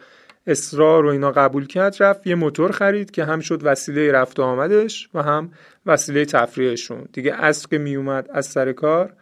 اصرار 0.47 1.07
و 1.07 1.09
اینا 1.09 1.31
قبول 1.31 1.67
کرد 1.67 1.97
رفت 2.01 2.27
یه 2.27 2.35
موتور 2.35 2.73
خرید 2.73 3.11
که 3.11 3.25
هم 3.25 3.41
شد 3.41 3.61
وسیله 3.63 4.13
رفت 4.13 4.39
و 4.39 4.43
آمدش 4.43 5.09
و 5.15 5.23
هم 5.23 5.53
وسیله 5.87 6.25
تفریحشون. 6.25 7.09
دیگه 7.13 7.35
اصر 7.35 7.69
که 7.69 7.79
میومد 7.79 8.29
از 8.33 8.47
سر 8.47 8.73
کار 8.73 9.17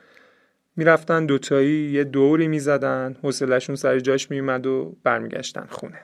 می‌رفتن 0.76 1.26
دوتایی 1.26 1.90
یه 1.90 2.04
دوری 2.04 2.48
می‌زدن 2.48 3.16
حوصلشون 3.22 3.76
سر 3.76 3.98
جاش 3.98 4.30
میومد 4.30 4.66
و 4.66 4.96
برمیگشتن 5.02 5.66
خونه. 5.70 6.00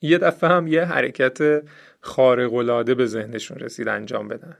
یه 0.00 0.18
دفعه 0.18 0.50
هم 0.50 0.66
یه 0.66 0.84
حرکت 0.84 1.62
خارق‌العاده 2.00 2.94
به 2.94 3.06
ذهنشون 3.06 3.58
رسید 3.58 3.88
انجام 3.88 4.28
بدن. 4.28 4.56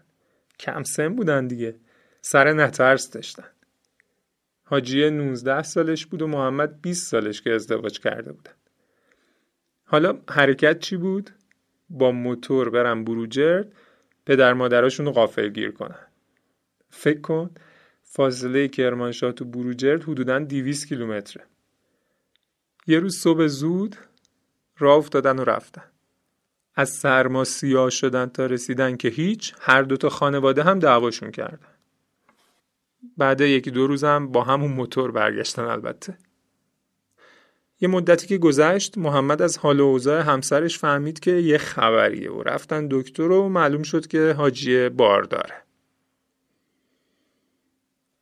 کم 0.58 0.82
سن 0.82 1.14
بودن 1.14 1.46
دیگه. 1.46 1.74
سر 2.20 2.52
نترس 2.52 3.10
داشتن. 3.10 3.44
حاجی 4.68 5.11
19 5.11 5.62
سالش 5.62 6.06
بود 6.06 6.23
و 6.23 6.26
محمد 6.26 6.80
20 6.82 7.06
سالش 7.06 7.42
که 7.42 7.52
ازدواج 7.52 8.00
کرده 8.00 8.32
بودن. 8.32 8.52
حالا 9.85 10.18
حرکت 10.30 10.78
چی 10.78 10.96
بود؟ 10.96 11.30
با 11.90 12.12
موتور 12.12 12.70
برن 12.70 13.04
بروجرد 13.04 13.73
پدر 14.26 14.52
مادراشون 14.52 15.06
رو 15.06 15.12
غافل 15.12 15.49
گیر 15.49 15.70
کنن. 15.70 16.06
فکر 16.90 17.20
کن 17.20 17.50
فاصله 18.02 18.68
کرمانشاه 18.68 19.32
تو 19.32 19.44
بروجرد 19.44 20.02
حدودا 20.02 20.38
200 20.38 20.88
کیلومتره. 20.88 21.44
یه 22.87 22.99
روز 22.99 23.16
صبح 23.16 23.46
زود 23.46 23.96
راه 24.78 24.96
افتادن 24.96 25.38
و 25.38 25.44
رفتن. 25.44 25.85
از 26.75 26.90
سرما 26.90 27.44
سیاه 27.44 27.90
شدن 27.90 28.26
تا 28.26 28.46
رسیدن 28.46 28.96
که 28.96 29.08
هیچ 29.08 29.54
هر 29.61 29.82
دوتا 29.82 30.08
خانواده 30.08 30.62
هم 30.62 30.78
دعواشون 30.78 31.30
کردن. 31.30 31.75
بعد 33.16 33.40
یکی 33.40 33.70
دو 33.70 33.86
روزم 33.86 34.26
با 34.26 34.44
همون 34.44 34.72
موتور 34.72 35.10
برگشتن 35.10 35.62
البته. 35.62 36.18
یه 37.80 37.88
مدتی 37.88 38.26
که 38.26 38.38
گذشت 38.38 38.98
محمد 38.98 39.42
از 39.42 39.58
حال 39.58 39.80
و 39.80 39.84
اوضاع 39.84 40.20
همسرش 40.20 40.78
فهمید 40.78 41.20
که 41.20 41.30
یه 41.30 41.58
خبریه 41.58 42.30
و 42.30 42.42
رفتن 42.42 42.88
دکتر 42.90 43.30
و 43.30 43.48
معلوم 43.48 43.82
شد 43.82 44.06
که 44.06 44.34
حاجی 44.38 44.88
بار 44.88 45.22
داره. 45.22 45.62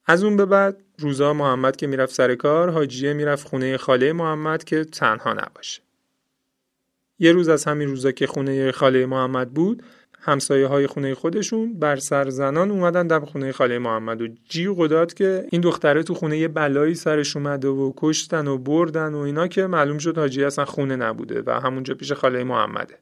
از 0.07 0.25
اون 0.25 0.37
به 0.37 0.47
بعد 0.47 0.85
روزا 0.99 1.33
محمد 1.33 1.77
که 1.77 1.87
می‌رفت 1.87 2.15
سر 2.15 2.35
کار 2.35 2.71
حاجیه 2.71 3.13
می‌رفت 3.13 3.49
خونه 3.49 3.77
خاله 3.77 4.13
محمد 4.13 4.65
که 4.65 4.85
تنها 4.85 5.33
نباشه. 5.33 5.83
یه 7.19 7.33
روز 7.33 7.49
از 7.49 7.65
همین 7.65 7.89
روزا 7.89 8.13
که 8.13 8.27
خونه 8.27 8.73
خاله 8.73 9.07
محمد 9.07 9.55
بود 9.55 9.83
همسایه 10.27 10.67
های 10.67 10.87
خونه 10.87 11.15
خودشون 11.15 11.79
بر 11.79 11.97
سر 11.97 12.31
زنان 12.31 12.71
اومدن 12.71 13.07
در 13.07 13.21
خونه 13.21 13.53
خاله 13.53 13.79
محمد 13.79 14.23
و 14.23 14.29
جیغ 14.49 14.87
داد 14.87 15.15
که 15.15 15.47
این 15.51 15.61
دختره 15.61 16.03
تو 16.03 16.15
خونه 16.15 16.39
یه 16.39 16.49
بلایی 16.49 16.95
سرش 16.95 17.37
اومده 17.37 17.69
و 17.69 17.93
کشتن 17.97 18.47
و 18.47 18.59
بردن 18.59 19.15
و 19.15 19.19
اینا 19.19 19.47
که 19.47 19.67
معلوم 19.67 19.99
شد 19.99 20.19
حاجی 20.19 20.45
اصلا 20.45 20.65
خونه 20.65 20.97
نبوده 20.97 21.43
و 21.47 21.61
همونجا 21.61 21.95
پیش 21.95 22.13
خاله 22.13 22.45
محمده. 22.45 22.99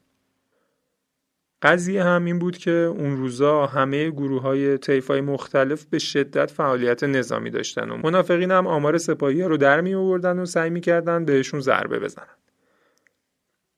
قضیه 1.61 2.03
هم 2.03 2.25
این 2.25 2.39
بود 2.39 2.57
که 2.57 2.71
اون 2.71 3.17
روزا 3.17 3.65
همه 3.65 4.09
گروه 4.09 4.41
های 4.41 5.21
مختلف 5.21 5.85
به 5.85 5.99
شدت 5.99 6.51
فعالیت 6.51 7.03
نظامی 7.03 7.49
داشتن 7.49 7.89
و 7.89 7.97
منافقین 7.97 8.51
هم 8.51 8.67
آمار 8.67 8.97
سپاهی 8.97 9.43
رو 9.43 9.57
در 9.57 9.81
می 9.81 9.93
آوردن 9.93 10.39
و 10.39 10.45
سعی 10.45 10.69
می‌کردن 10.69 11.25
بهشون 11.25 11.59
ضربه 11.59 11.99
بزنن. 11.99 12.42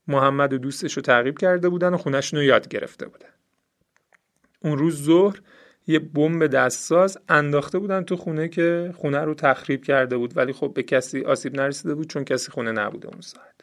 محمد 0.08 0.54
و 0.54 0.58
دوستش 0.58 0.94
رو 0.94 1.02
تعقیب 1.02 1.38
کرده 1.38 1.70
بودن 1.70 1.94
و 1.94 1.98
خونشون 1.98 2.40
رو 2.40 2.46
یاد 2.46 2.68
گرفته 2.68 3.08
بودن. 3.08 3.30
اون 4.60 4.78
روز 4.78 5.04
ظهر 5.04 5.42
یه 5.88 6.00
بمب 6.00 6.48
دستساز 6.48 7.18
انداخته 7.30 7.80
بودن 7.80 8.04
تو 8.04 8.16
خونه 8.16 8.48
که 8.48 8.94
خونه 8.98 9.20
رو 9.20 9.34
تخریب 9.34 9.84
کرده 9.84 10.18
بود 10.18 10.38
ولی 10.38 10.54
خب 10.54 10.72
به 10.74 10.84
کسی 10.84 11.22
آسیب 11.22 11.56
نرسیده 11.56 11.96
بود 11.96 12.08
چون 12.08 12.24
کسی 12.24 12.52
خونه 12.52 12.72
نبوده 12.72 13.08
اون 13.08 13.22
ساعت. 13.22 13.56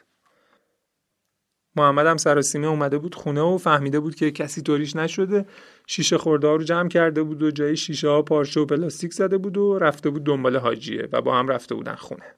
محمد 1.75 2.05
هم 2.05 2.17
سراسیمه 2.17 2.67
اومده 2.67 2.97
بود 2.97 3.15
خونه 3.15 3.41
و 3.41 3.57
فهمیده 3.57 3.99
بود 3.99 4.15
که 4.15 4.31
کسی 4.31 4.61
طوریش 4.61 4.95
نشده. 4.95 5.45
شیشه 5.87 6.17
خورده 6.17 6.47
رو 6.47 6.63
جمع 6.63 6.89
کرده 6.89 7.23
بود 7.23 7.43
و 7.43 7.51
جای 7.51 7.77
شیشه 7.77 8.09
ها 8.09 8.21
پارچه 8.21 8.59
و 8.59 8.65
پلاستیک 8.65 9.13
زده 9.13 9.37
بود 9.37 9.57
و 9.57 9.79
رفته 9.79 10.09
بود 10.09 10.23
دنبال 10.23 10.57
حاجیه 10.57 11.09
و 11.11 11.21
با 11.21 11.39
هم 11.39 11.47
رفته 11.47 11.75
بودن 11.75 11.95
خونه. 11.95 12.35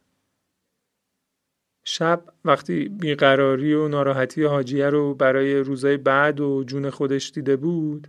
شب 1.87 2.23
وقتی 2.45 2.89
بیقراری 2.89 3.73
و 3.73 3.87
ناراحتی 3.87 4.43
حاجیه 4.43 4.89
رو 4.89 5.15
برای 5.15 5.55
روزای 5.55 5.97
بعد 5.97 6.39
و 6.39 6.63
جون 6.63 6.89
خودش 6.89 7.31
دیده 7.31 7.55
بود 7.55 8.07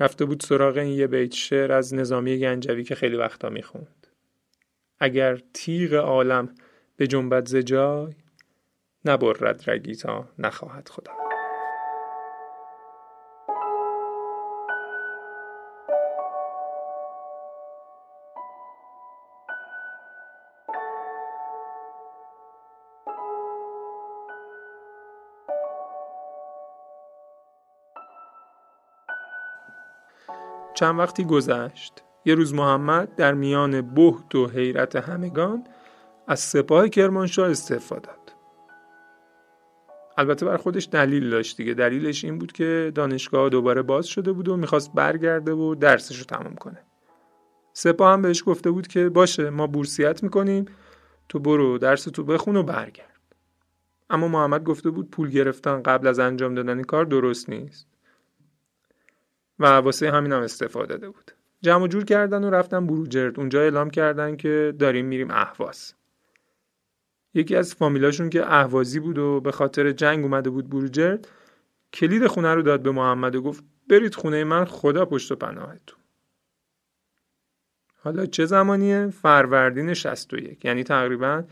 رفته 0.00 0.24
بود 0.24 0.40
سراغ 0.40 0.76
این 0.76 0.92
یه 0.92 1.06
بیت 1.06 1.32
شعر 1.32 1.72
از 1.72 1.94
نظامی 1.94 2.38
گنجوی 2.38 2.84
که 2.84 2.94
خیلی 2.94 3.16
وقتا 3.16 3.48
می‌خوند. 3.48 4.06
اگر 5.00 5.38
تیغ 5.54 5.94
عالم 5.94 6.54
به 6.96 7.06
جنبت 7.06 7.48
زجای 7.48 8.12
نبرد 9.04 9.70
رگی 9.70 9.94
تا 9.94 10.28
نخواهد 10.38 10.88
خدا. 10.88 11.21
چند 30.82 30.98
وقتی 30.98 31.24
گذشت 31.24 32.02
یه 32.24 32.34
روز 32.34 32.54
محمد 32.54 33.14
در 33.16 33.34
میان 33.34 33.94
بهت 33.94 34.34
و 34.34 34.46
حیرت 34.46 34.96
همگان 34.96 35.64
از 36.28 36.40
سپاه 36.40 36.88
کرمانشاه 36.88 37.50
استعفا 37.50 37.98
داد. 37.98 38.32
البته 40.18 40.46
بر 40.46 40.56
خودش 40.56 40.88
دلیل 40.92 41.30
داشت 41.30 41.56
دیگه. 41.56 41.74
دلیلش 41.74 42.24
این 42.24 42.38
بود 42.38 42.52
که 42.52 42.92
دانشگاه 42.94 43.48
دوباره 43.48 43.82
باز 43.82 44.06
شده 44.06 44.32
بود 44.32 44.48
و 44.48 44.56
می‌خواست 44.56 44.92
برگرده 44.94 45.52
و 45.52 45.74
درسش 45.74 46.18
رو 46.18 46.24
تمام 46.24 46.54
کنه. 46.54 46.78
سپاه 47.72 48.12
هم 48.12 48.22
بهش 48.22 48.42
گفته 48.46 48.70
بود 48.70 48.86
که 48.86 49.08
باشه 49.08 49.50
ما 49.50 49.66
بورسیت 49.66 50.22
می‌کنیم 50.22 50.64
تو 51.28 51.38
برو 51.38 51.78
درس 51.78 52.04
تو 52.04 52.24
بخون 52.24 52.56
و 52.56 52.62
برگرد. 52.62 53.20
اما 54.10 54.28
محمد 54.28 54.64
گفته 54.64 54.90
بود 54.90 55.10
پول 55.10 55.30
گرفتن 55.30 55.82
قبل 55.82 56.06
از 56.06 56.18
انجام 56.18 56.54
دادن 56.54 56.82
کار 56.82 57.04
درست 57.04 57.50
نیست. 57.50 57.91
و 59.62 59.66
واسه 59.66 60.10
همین 60.10 60.32
هم 60.32 60.42
استفاده 60.42 60.86
داده 60.86 61.10
بود. 61.10 61.30
جمع 61.60 61.88
جور 61.88 62.04
کردن 62.04 62.44
و 62.44 62.50
رفتن 62.50 62.86
بروجرد 62.86 63.38
اونجا 63.38 63.60
اعلام 63.60 63.90
کردن 63.90 64.36
که 64.36 64.74
داریم 64.78 65.06
میریم 65.06 65.30
اهواز. 65.30 65.94
یکی 67.34 67.56
از 67.56 67.74
فامیلاشون 67.74 68.30
که 68.30 68.52
اهوازی 68.52 69.00
بود 69.00 69.18
و 69.18 69.40
به 69.40 69.52
خاطر 69.52 69.92
جنگ 69.92 70.24
اومده 70.24 70.50
بود 70.50 70.70
بروجرد 70.70 71.28
کلید 71.92 72.26
خونه 72.26 72.54
رو 72.54 72.62
داد 72.62 72.82
به 72.82 72.90
محمد 72.90 73.34
و 73.34 73.42
گفت 73.42 73.64
برید 73.88 74.14
خونه 74.14 74.44
من 74.44 74.64
خدا 74.64 75.04
پشت 75.04 75.32
و 75.32 75.36
پناهتون. 75.36 75.98
حالا 78.04 78.26
چه 78.26 78.44
زمانیه؟ 78.44 79.08
فروردین 79.08 79.94
61 79.94 80.64
یعنی 80.64 80.84
تقریبا 80.84 81.44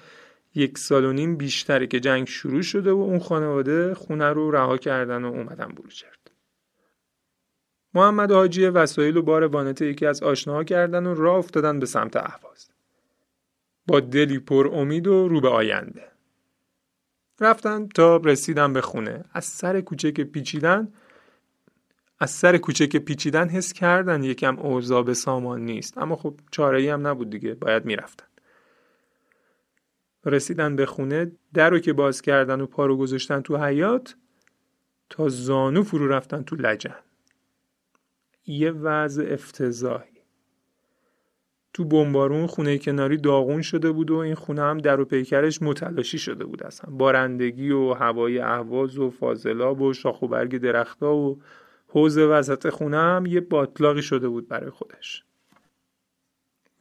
یک 0.54 0.78
سال 0.78 1.04
و 1.04 1.12
نیم 1.12 1.36
بیشتره 1.36 1.86
که 1.86 2.00
جنگ 2.00 2.26
شروع 2.26 2.62
شده 2.62 2.92
و 2.92 2.98
اون 2.98 3.18
خانواده 3.18 3.94
خونه 3.94 4.28
رو 4.28 4.50
رها 4.50 4.76
کردن 4.76 5.24
و 5.24 5.28
اومدن 5.28 5.68
بروجرد 5.68 6.19
محمد 7.94 8.32
حاجی 8.32 8.66
وسایل 8.66 9.16
و 9.16 9.22
بار 9.22 9.44
وانت 9.44 9.82
یکی 9.82 10.06
از 10.06 10.22
آشناها 10.22 10.64
کردن 10.64 11.06
و 11.06 11.14
راه 11.14 11.36
افتادن 11.36 11.80
به 11.80 11.86
سمت 11.86 12.16
اهواز. 12.16 12.68
با 13.86 14.00
دلی 14.00 14.38
پر 14.38 14.70
امید 14.72 15.06
و 15.06 15.28
رو 15.28 15.40
به 15.40 15.48
آینده. 15.48 16.02
رفتن 17.40 17.88
تا 17.88 18.16
رسیدن 18.16 18.72
به 18.72 18.80
خونه. 18.80 19.24
از 19.32 19.44
سر 19.44 19.80
کوچه 19.80 20.12
که 20.12 20.24
پیچیدن 20.24 20.92
از 22.18 22.30
سر 22.30 22.56
کوچه 22.56 22.86
که 22.86 22.98
پیچیدن 22.98 23.48
حس 23.48 23.72
کردن 23.72 24.24
یکم 24.24 24.58
اوضاع 24.58 25.02
به 25.02 25.14
سامان 25.14 25.60
نیست. 25.60 25.98
اما 25.98 26.16
خب 26.16 26.34
چاره 26.50 26.92
هم 26.92 27.06
نبود 27.06 27.30
دیگه 27.30 27.54
باید 27.54 27.84
می‌رفتن. 27.84 28.26
رسیدن 30.24 30.76
به 30.76 30.86
خونه 30.86 31.32
در 31.54 31.70
رو 31.70 31.78
که 31.78 31.92
باز 31.92 32.22
کردن 32.22 32.60
و 32.60 32.66
پارو 32.66 32.96
گذاشتن 32.96 33.40
تو 33.40 33.56
حیات 33.56 34.16
تا 35.10 35.28
زانو 35.28 35.82
فرو 35.82 36.08
رفتن 36.08 36.42
تو 36.42 36.56
لجن. 36.56 36.96
یه 38.50 38.70
وضع 38.70 39.28
افتضاحی. 39.30 40.10
تو 41.72 41.84
بمبارون 41.84 42.46
خونه 42.46 42.78
کناری 42.78 43.16
داغون 43.16 43.62
شده 43.62 43.92
بود 43.92 44.10
و 44.10 44.16
این 44.16 44.34
خونه 44.34 44.62
هم 44.62 44.78
در 44.78 45.00
و 45.00 45.04
پیکرش 45.04 45.62
متلاشی 45.62 46.18
شده 46.18 46.44
بود 46.44 46.62
اصلا. 46.62 46.90
بارندگی 46.96 47.70
و 47.70 47.92
هوای 47.92 48.38
اهواز 48.38 48.98
و 48.98 49.10
فاضلاب 49.10 49.80
و 49.80 49.92
شاخ 49.92 50.22
و 50.22 50.28
برگ 50.28 50.58
درختا 50.58 51.14
و 51.14 51.40
حوز 51.88 52.18
وسط 52.18 52.68
خونه 52.68 52.96
هم 52.96 53.26
یه 53.26 53.40
باطلاقی 53.40 54.02
شده 54.02 54.28
بود 54.28 54.48
برای 54.48 54.70
خودش. 54.70 55.24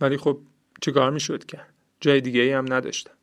ولی 0.01 0.17
خب 0.17 0.39
چیکار 0.81 1.11
می‌شد 1.11 1.45
کرد؟ 1.45 1.73
جای 1.99 2.21
دیگه 2.21 2.41
ای 2.41 2.51
هم 2.51 2.73
نداشتن. 2.73 3.13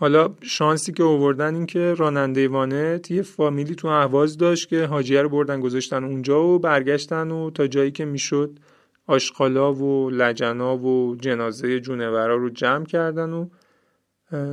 حالا 0.00 0.34
شانسی 0.42 0.92
که 0.92 1.02
اووردن 1.02 1.54
این 1.54 1.66
که 1.66 1.94
راننده 1.94 2.48
وانت 2.48 3.10
یه 3.10 3.22
فامیلی 3.22 3.74
تو 3.74 3.88
اهواز 3.88 4.38
داشت 4.38 4.68
که 4.68 4.84
حاجیه 4.86 5.22
رو 5.22 5.28
بردن 5.28 5.60
گذاشتن 5.60 6.04
اونجا 6.04 6.42
و 6.42 6.58
برگشتن 6.58 7.30
و 7.30 7.50
تا 7.50 7.66
جایی 7.66 7.90
که 7.90 8.04
می‌شد 8.04 8.58
آشقالا 9.06 9.74
و 9.74 10.10
لجنا 10.10 10.78
و 10.78 11.16
جنازه 11.16 11.80
جونورا 11.80 12.36
رو 12.36 12.50
جمع 12.50 12.84
کردن 12.84 13.32
و 13.32 13.48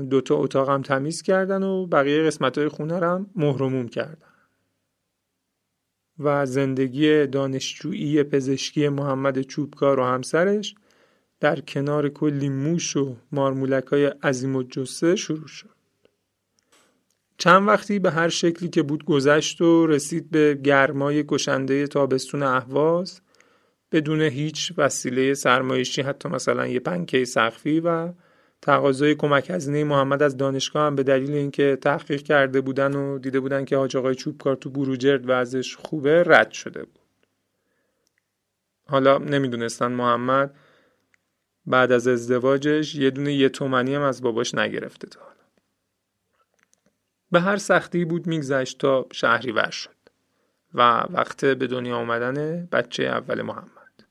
دوتا 0.03 0.35
اتاق 0.35 0.69
هم 0.69 0.81
تمیز 0.81 1.21
کردن 1.21 1.63
و 1.63 1.85
بقیه 1.85 2.23
قسمت 2.23 2.57
های 2.57 2.67
خونه 2.67 2.99
هم 2.99 3.29
مهرموم 3.35 3.87
کردن. 3.87 4.27
و 6.19 6.45
زندگی 6.45 7.27
دانشجویی 7.27 8.23
پزشکی 8.23 8.89
محمد 8.89 9.41
چوبکار 9.41 9.99
و 9.99 10.03
همسرش 10.03 10.75
در 11.39 11.59
کنار 11.59 12.09
کلی 12.09 12.49
موش 12.49 12.97
و 12.97 13.15
مارمولک 13.31 13.85
های 13.85 14.05
عظیم 14.05 14.55
و 14.55 14.63
جسه 14.63 15.15
شروع 15.15 15.47
شد. 15.47 15.77
چند 17.37 17.67
وقتی 17.67 17.99
به 17.99 18.11
هر 18.11 18.29
شکلی 18.29 18.69
که 18.69 18.83
بود 18.83 19.05
گذشت 19.05 19.61
و 19.61 19.87
رسید 19.87 20.31
به 20.31 20.53
گرمای 20.63 21.23
کشنده 21.27 21.87
تابستون 21.87 22.43
اهواز 22.43 23.21
بدون 23.91 24.21
هیچ 24.21 24.73
وسیله 24.77 25.33
سرمایشی 25.33 26.01
حتی 26.01 26.29
مثلا 26.29 26.67
یه 26.67 26.79
پنکه 26.79 27.25
سقفی 27.25 27.79
و 27.79 28.13
تقاضای 28.61 29.15
کمک 29.15 29.49
هزینه 29.49 29.83
محمد 29.83 30.23
از 30.23 30.37
دانشگاه 30.37 30.85
هم 30.85 30.95
به 30.95 31.03
دلیل 31.03 31.31
اینکه 31.31 31.77
تحقیق 31.81 32.21
کرده 32.21 32.61
بودن 32.61 32.95
و 32.95 33.19
دیده 33.19 33.39
بودن 33.39 33.65
که 33.65 33.77
حاج 33.77 33.97
آقای 33.97 34.15
چوبکار 34.15 34.55
تو 34.55 34.69
بروجرد 34.69 35.31
ازش 35.31 35.75
خوبه 35.75 36.23
رد 36.23 36.51
شده 36.51 36.83
بود 36.83 36.99
حالا 38.89 39.17
نمی‌دونستن 39.17 39.91
محمد 39.91 40.55
بعد 41.67 41.91
از 41.91 42.07
ازدواجش 42.07 42.95
یه 42.95 43.09
دونه 43.09 43.33
یه 43.33 43.49
تومنی 43.49 43.95
هم 43.95 44.01
از 44.01 44.21
باباش 44.21 44.55
نگرفته 44.55 45.07
تا 45.07 45.19
حالا. 45.19 45.33
به 47.31 47.39
هر 47.39 47.57
سختی 47.57 48.05
بود 48.05 48.27
میگذشت 48.27 48.77
تا 48.77 49.05
شهری 49.11 49.51
ور 49.51 49.69
شد 49.69 49.89
و 50.73 50.81
وقت 51.09 51.45
به 51.45 51.67
دنیا 51.67 51.97
آمدن 51.97 52.65
بچه 52.71 53.03
اول 53.03 53.41
محمد. 53.41 54.03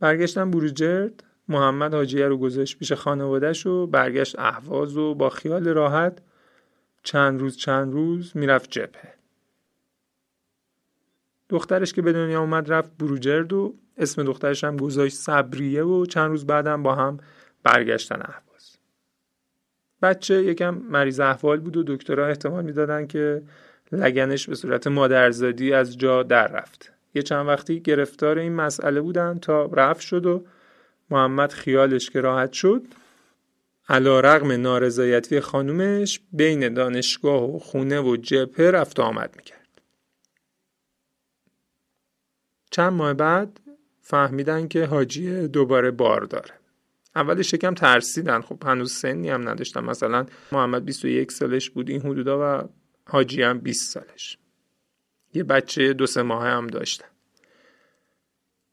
برگشتن 0.00 0.50
بروجرد 0.50 1.24
محمد 1.48 1.94
حاجیه 1.94 2.28
رو 2.28 2.38
گذاشت 2.38 2.78
پیش 2.78 2.92
خانوادهش 2.92 3.66
و 3.66 3.86
برگشت 3.86 4.38
اهواز 4.38 4.96
و 4.96 5.14
با 5.14 5.30
خیال 5.30 5.68
راحت 5.68 6.18
چند 7.02 7.40
روز 7.40 7.56
چند 7.56 7.92
روز 7.92 8.36
می‌رفت 8.36 8.70
جبهه. 8.70 9.14
دخترش 11.48 11.92
که 11.92 12.02
به 12.02 12.12
دنیا 12.12 12.40
اومد 12.40 12.72
رفت 12.72 12.96
بروجرد 12.96 13.52
و 13.52 13.74
اسم 13.98 14.22
دخترش 14.22 14.64
هم 14.64 14.76
گذاشت 14.76 15.16
صبریه 15.16 15.84
و 15.84 16.06
چند 16.06 16.30
روز 16.30 16.46
بعدم 16.46 16.82
با 16.82 16.94
هم 16.94 17.18
برگشتن 17.62 18.22
اهواز. 18.22 18.76
بچه 20.02 20.44
یکم 20.44 20.74
مریض 20.74 21.20
احوال 21.20 21.60
بود 21.60 21.76
و 21.76 21.82
دکترها 21.86 22.26
احتمال 22.26 22.64
می‌دادن 22.64 23.06
که 23.06 23.42
لگنش 23.92 24.48
به 24.48 24.54
صورت 24.54 24.86
مادرزادی 24.86 25.72
از 25.72 25.98
جا 25.98 26.22
در 26.22 26.48
رفت. 26.48 26.92
یه 27.14 27.22
چند 27.22 27.48
وقتی 27.48 27.80
گرفتار 27.80 28.38
این 28.38 28.52
مسئله 28.52 29.00
بودن 29.00 29.38
تا 29.38 29.64
رفت 29.64 30.00
شد 30.00 30.26
و 30.26 30.44
محمد 31.10 31.52
خیالش 31.52 32.10
که 32.10 32.20
راحت 32.20 32.52
شد. 32.52 32.82
علا 33.88 34.20
رغم 34.20 34.52
نارضایتی 34.52 35.40
خانومش 35.40 36.20
بین 36.32 36.74
دانشگاه 36.74 37.56
و 37.56 37.58
خونه 37.58 38.00
و 38.00 38.16
جبهه 38.16 38.70
رفت 38.70 39.00
آمد 39.00 39.34
می‌کرد. 39.36 39.82
چند 42.70 42.92
ماه 42.92 43.14
بعد 43.14 43.60
فهمیدن 44.06 44.68
که 44.68 44.84
حاجی 44.86 45.48
دوباره 45.48 45.90
بار 45.90 46.24
داره. 46.24 46.54
اولش 47.16 47.52
یکم 47.52 47.74
ترسیدن. 47.74 48.40
خب 48.40 48.62
هنوز 48.66 48.92
سنی 48.92 49.30
هم 49.30 49.48
نداشتن 49.48 49.84
مثلا 49.84 50.26
محمد 50.52 50.84
21 50.84 51.32
سالش 51.32 51.70
بود 51.70 51.90
این 51.90 52.00
حدودا 52.00 52.38
و 52.42 52.68
حاجی 53.06 53.42
هم 53.42 53.58
20 53.58 53.92
سالش. 53.92 54.38
یه 55.34 55.44
بچه 55.44 55.92
دو 55.92 56.06
سه 56.06 56.22
ماه 56.22 56.46
هم 56.46 56.66
داشتن. 56.66 57.08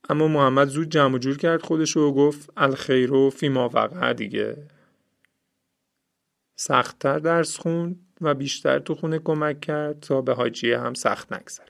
اما 0.10 0.28
محمد 0.28 0.67
زود 0.67 0.89
جمع 0.89 1.17
جور 1.17 1.38
کرد 1.38 1.62
خودش 1.62 1.98
و 1.98 2.13
گفت 2.13 2.50
الخیر 2.58 3.13
و 3.13 3.30
فیما 3.30 3.70
وقع 3.74 4.13
دیگه. 4.13 4.67
سختتر 6.56 7.20
درس 7.20 7.58
خوند 7.58 8.00
و 8.22 8.34
بیشتر 8.34 8.80
تو 8.80 8.96
خونه 8.96 9.20
کمک 9.20 9.62
کرد 9.62 10.00
تا 10.00 10.22
به 10.22 10.34
حاجیه 10.34 10.80
هم 10.80 10.94
سخت 10.94 11.34
نگذر 11.34 11.67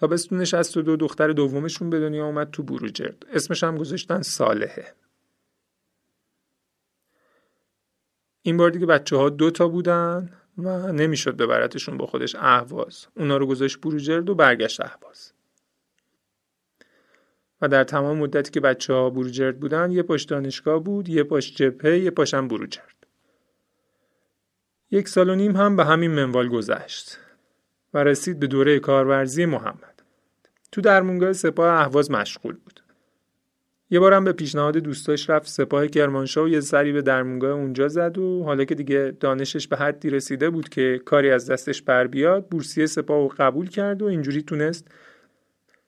تابستون 0.00 0.44
دو 0.74 0.96
دختر 0.96 1.32
دومشون 1.32 1.90
به 1.90 2.00
دنیا 2.00 2.26
اومد 2.26 2.50
تو 2.50 2.62
بروجرد. 2.62 3.26
اسمش 3.32 3.64
هم 3.64 3.76
گذاشتن 3.76 4.22
صالحه. 4.22 4.94
این 8.42 8.56
بار 8.56 8.70
دیگه 8.70 8.86
بچه 8.86 9.16
ها 9.16 9.28
دو 9.28 9.50
تا 9.50 9.68
بودن 9.68 10.32
و 10.58 10.92
نمی‌شد 10.92 11.36
ببرتشون 11.36 11.96
با 11.96 12.06
خودش 12.06 12.34
اهواز. 12.34 13.06
اونا 13.16 13.36
رو 13.36 13.46
گذاشت 13.46 13.80
بروجرد 13.80 14.30
و 14.30 14.34
برگشت 14.34 14.80
اهواز. 14.80 15.32
و 17.60 17.68
در 17.68 17.84
تمام 17.84 18.18
مدتی 18.18 18.50
که 18.50 18.60
بچه 18.60 18.92
ها 18.92 19.10
بروجرد 19.10 19.60
بودن 19.60 19.90
یه 19.90 20.02
پاش 20.02 20.24
دانشگاه 20.24 20.78
بود 20.78 21.08
یه 21.08 21.22
پاش 21.22 21.54
جبهه 21.54 21.98
یه 21.98 22.10
پاشم 22.10 22.48
بروجرد. 22.48 23.06
یک 24.90 25.08
سال 25.08 25.30
و 25.30 25.34
نیم 25.34 25.56
هم 25.56 25.76
به 25.76 25.84
همین 25.84 26.10
منوال 26.10 26.48
گذشت 26.48 27.18
و 27.94 28.04
رسید 28.04 28.40
به 28.40 28.46
دوره 28.46 28.78
کارورزی 28.78 29.46
محمد. 29.46 29.89
تو 30.72 30.80
درمونگاه 30.80 31.32
سپاه 31.32 31.80
اهواز 31.80 32.10
مشغول 32.10 32.54
بود. 32.54 32.80
یه 33.90 34.00
بارم 34.00 34.24
به 34.24 34.32
پیشنهاد 34.32 34.76
دوستاش 34.76 35.30
رفت 35.30 35.48
سپاه 35.48 35.86
کرمانشاه 35.86 36.44
و 36.44 36.48
یه 36.48 36.60
سری 36.60 36.92
به 36.92 37.02
درمونگاه 37.02 37.50
اونجا 37.50 37.88
زد 37.88 38.18
و 38.18 38.44
حالا 38.44 38.64
که 38.64 38.74
دیگه 38.74 39.16
دانشش 39.20 39.68
به 39.68 39.76
حدی 39.76 40.10
رسیده 40.10 40.50
بود 40.50 40.68
که 40.68 41.00
کاری 41.04 41.30
از 41.30 41.50
دستش 41.50 41.82
بر 41.82 42.06
بیاد 42.06 42.46
بورسیه 42.48 42.86
سپاه 42.86 43.18
رو 43.18 43.34
قبول 43.38 43.68
کرد 43.68 44.02
و 44.02 44.06
اینجوری 44.06 44.42
تونست 44.42 44.88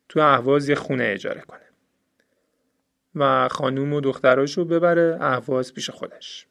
تو 0.08 0.20
اهواز 0.20 0.68
یه 0.68 0.74
خونه 0.74 1.04
اجاره 1.04 1.40
کنه. 1.40 1.60
و 3.14 3.48
خانوم 3.48 3.92
و 3.92 4.00
دختراشو 4.00 4.64
ببره 4.64 5.18
اهواز 5.20 5.74
پیش 5.74 5.90
خودش. 5.90 6.46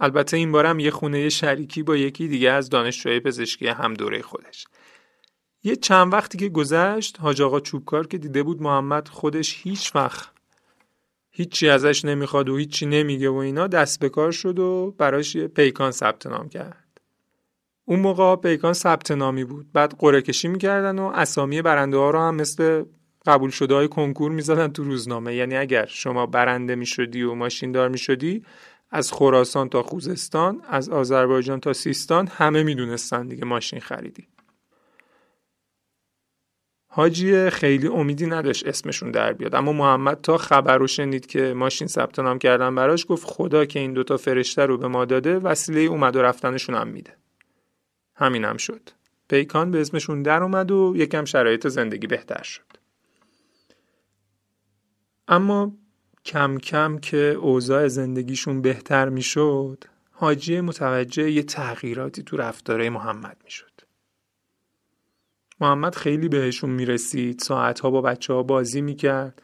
البته 0.00 0.36
این 0.36 0.52
بارم 0.52 0.80
یه 0.80 0.90
خونه 0.90 1.28
شریکی 1.28 1.82
با 1.82 1.96
یکی 1.96 2.28
دیگه 2.28 2.50
از 2.50 2.68
دانشجوی 2.68 3.20
پزشکی 3.20 3.66
هم 3.66 3.94
دوره 3.94 4.22
خودش. 4.22 4.66
یه 5.62 5.76
چند 5.76 6.12
وقتی 6.12 6.38
که 6.38 6.48
گذشت 6.48 7.20
حاج 7.20 7.42
آقا 7.42 7.60
چوبکار 7.60 8.06
که 8.06 8.18
دیده 8.18 8.42
بود 8.42 8.62
محمد 8.62 9.08
خودش 9.08 9.60
هیچ 9.62 9.96
وقت 9.96 10.30
هیچی 11.30 11.68
ازش 11.68 12.04
نمی‌خواد 12.04 12.48
و 12.48 12.56
هیچی 12.56 12.86
نمیگه 12.86 13.28
و 13.28 13.34
اینا 13.34 13.66
دست 13.66 14.00
به 14.00 14.08
کار 14.08 14.32
شد 14.32 14.58
و 14.58 14.94
براش 14.98 15.34
یه 15.34 15.48
پیکان 15.48 15.90
ثبت 15.90 16.26
نام 16.26 16.48
کرد. 16.48 17.00
اون 17.84 18.00
موقع 18.00 18.36
پیکان 18.36 18.72
ثبت 18.72 19.10
نامی 19.10 19.44
بود. 19.44 19.72
بعد 19.72 19.94
قرعه 19.98 20.22
کشی 20.22 20.48
می‌کردن 20.48 20.98
و 20.98 21.12
اسامی 21.14 21.62
برنده 21.62 21.96
ها 21.96 22.10
رو 22.10 22.18
هم 22.18 22.34
مثل 22.34 22.84
قبول 23.26 23.50
شده 23.50 23.74
های 23.74 23.88
کنکور 23.88 24.32
می‌زدن 24.32 24.68
تو 24.68 24.84
روزنامه. 24.84 25.34
یعنی 25.34 25.56
اگر 25.56 25.86
شما 25.86 26.26
برنده 26.26 26.74
می‌شدی 26.74 27.22
و 27.22 27.34
ماشین 27.34 27.72
دار 27.72 27.88
می‌شدی 27.88 28.44
از 28.90 29.12
خراسان 29.12 29.68
تا 29.68 29.82
خوزستان 29.82 30.62
از 30.68 30.88
آذربایجان 30.88 31.60
تا 31.60 31.72
سیستان 31.72 32.26
همه 32.26 32.62
می‌دونستن 32.62 33.26
دیگه 33.26 33.44
ماشین 33.44 33.80
خریدی. 33.80 34.28
حاجی 36.98 37.50
خیلی 37.50 37.88
امیدی 37.88 38.26
نداشت 38.26 38.66
اسمشون 38.66 39.10
در 39.10 39.32
بیاد. 39.32 39.54
اما 39.54 39.72
محمد 39.72 40.20
تا 40.20 40.36
خبر 40.36 40.78
رو 40.78 40.86
شنید 40.86 41.26
که 41.26 41.54
ماشین 41.54 41.88
ثبت 41.88 42.18
نام 42.18 42.38
کردن 42.38 42.74
براش 42.74 43.06
گفت 43.08 43.26
خدا 43.26 43.64
که 43.64 43.78
این 43.78 43.92
دوتا 43.92 44.16
فرشته 44.16 44.66
رو 44.66 44.78
به 44.78 44.88
ما 44.88 45.04
داده 45.04 45.38
وسیله 45.38 45.80
اومد 45.80 46.16
و 46.16 46.22
رفتنشون 46.22 46.74
هم 46.74 46.88
میده. 46.88 47.16
همین 48.14 48.44
هم 48.44 48.56
شد. 48.56 48.80
پیکان 49.28 49.70
به 49.70 49.80
اسمشون 49.80 50.22
در 50.22 50.42
اومد 50.42 50.70
و 50.70 50.94
یکم 50.96 51.24
شرایط 51.24 51.68
زندگی 51.68 52.06
بهتر 52.06 52.42
شد. 52.42 52.66
اما 55.28 55.72
کم 56.24 56.58
کم 56.58 56.98
که 56.98 57.16
اوضاع 57.16 57.88
زندگیشون 57.88 58.62
بهتر 58.62 59.08
می‌شد 59.08 59.84
حاجی 60.10 60.60
متوجه 60.60 61.30
یه 61.30 61.42
تغییراتی 61.42 62.22
تو 62.22 62.36
رفتاره 62.36 62.90
محمد 62.90 63.36
می‌شد. 63.44 63.67
محمد 65.60 65.94
خیلی 65.94 66.28
بهشون 66.28 66.70
می‌رسید. 66.70 67.38
ساعتها 67.38 67.90
با 67.90 68.00
بچه 68.00 68.32
ها 68.32 68.42
بازی 68.42 68.80
می‌کرد. 68.80 69.42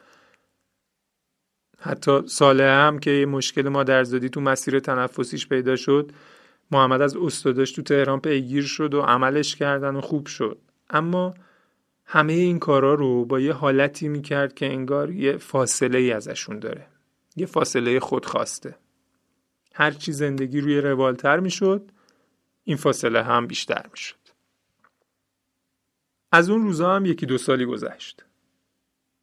حتی 1.79 2.27
ساله 2.27 2.71
هم 2.71 2.99
که 2.99 3.11
یه 3.11 3.27
مشکل 3.27 3.69
مادرزادی 3.69 4.29
تو 4.29 4.41
مسیر 4.41 4.81
تنفسیش 4.81 5.49
پیدا 5.49 5.77
شد 5.77 6.13
محمد 6.71 7.01
از 7.01 7.17
استاداش 7.17 7.73
تو 7.73 7.83
تهران 7.83 8.21
پیگیر 8.21 8.65
شد 8.65 8.95
و 8.95 9.01
عملش 9.01 9.57
کردن 9.57 9.97
و 9.97 10.01
خوب 10.01 10.27
شد. 10.27 10.59
اما 10.91 11.35
همه 12.07 12.33
این 12.33 12.59
کارا 12.59 12.95
رو 12.95 13.25
با 13.25 13.41
یه 13.41 13.53
حالتی 13.53 14.09
می‌کرد 14.09 14.55
که 14.55 14.67
انگار 14.67 15.11
یه 15.11 15.37
فاصله 15.37 15.99
ای 15.99 16.13
ازشون 16.13 16.59
داره. 16.59 16.87
یه 17.37 17.47
فاصله 17.47 18.01
خودخواسته. 18.01 18.77
هرچی 19.75 20.13
زندگی 20.13 20.61
روی 20.61 20.81
روالتر 20.81 21.41
می‌شد 21.41 21.91
این 22.65 22.77
فاصله 22.77 23.23
هم 23.23 23.47
بیشتر 23.47 23.87
می‌شد. 23.91 24.24
از 26.35 26.51
اون 26.51 26.63
روزا 26.63 26.97
هم 26.97 27.07
یکی 27.07 27.27
دو 27.27 27.39
سالی 27.39 27.65
گذشت. 27.65 28.25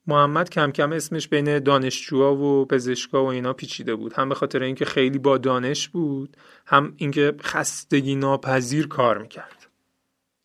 محمد 0.07 0.49
کم 0.49 0.71
کم 0.71 0.91
اسمش 0.91 1.27
بین 1.27 1.59
دانشجوها 1.59 2.35
و 2.35 2.65
پزشکا 2.65 3.23
و 3.23 3.27
اینا 3.27 3.53
پیچیده 3.53 3.95
بود. 3.95 4.13
هم 4.13 4.29
به 4.29 4.35
خاطر 4.35 4.63
اینکه 4.63 4.85
خیلی 4.85 5.19
با 5.19 5.37
دانش 5.37 5.89
بود 5.89 6.37
هم 6.65 6.93
اینکه 6.97 7.35
خستگی 7.41 8.15
ناپذیر 8.15 8.87
کار 8.87 9.17
می‌کرد. 9.17 9.67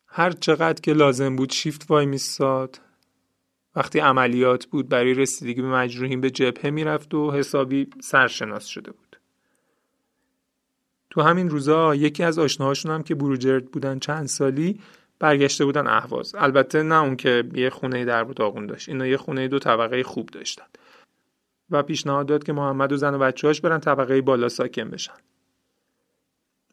هر 0.07 0.31
چقدر 0.31 0.81
که 0.81 0.93
لازم 0.93 1.35
بود 1.35 1.51
شیفت 1.51 1.91
وای 1.91 2.05
میستاد 2.05 2.81
وقتی 3.75 3.99
عملیات 3.99 4.65
بود 4.65 4.89
برای 4.89 5.13
رسیدگی 5.13 5.61
به 5.61 5.67
مجروحین 5.67 6.21
به 6.21 6.29
جبهه 6.29 6.69
می‌رفت 6.69 7.13
و 7.13 7.31
حسابی 7.31 7.87
سرشناس 8.01 8.65
شده 8.65 8.91
بود. 8.91 9.17
تو 11.09 11.21
همین 11.21 11.49
روزا 11.49 11.95
یکی 11.95 12.23
از 12.23 12.39
آشناهاشون 12.39 12.91
هم 12.91 13.03
که 13.03 13.15
بروجرد 13.15 13.65
بودن 13.65 13.99
چند 13.99 14.25
سالی 14.25 14.79
برگشته 15.19 15.65
بودن 15.65 15.87
اهواز. 15.87 16.35
البته 16.35 16.83
نه 16.83 16.95
اون 16.95 17.15
که 17.15 17.43
یه 17.53 17.69
خونه 17.69 18.05
در 18.05 18.23
بود 18.23 18.41
آقون 18.41 18.65
داشت. 18.65 18.89
اینا 18.89 19.07
یه 19.07 19.17
خونه 19.17 19.47
دو 19.47 19.59
طبقه 19.59 20.03
خوب 20.03 20.29
داشتن. 20.29 20.65
و 21.69 21.83
پیشنهاد 21.83 22.25
داد 22.25 22.43
که 22.43 22.53
محمد 22.53 22.91
و 22.91 22.97
زن 22.97 23.13
و 23.13 23.19
بچه‌هاش 23.19 23.61
برن 23.61 23.79
طبقه 23.79 24.21
بالا 24.21 24.49
ساکن 24.49 24.89
بشن. 24.89 25.13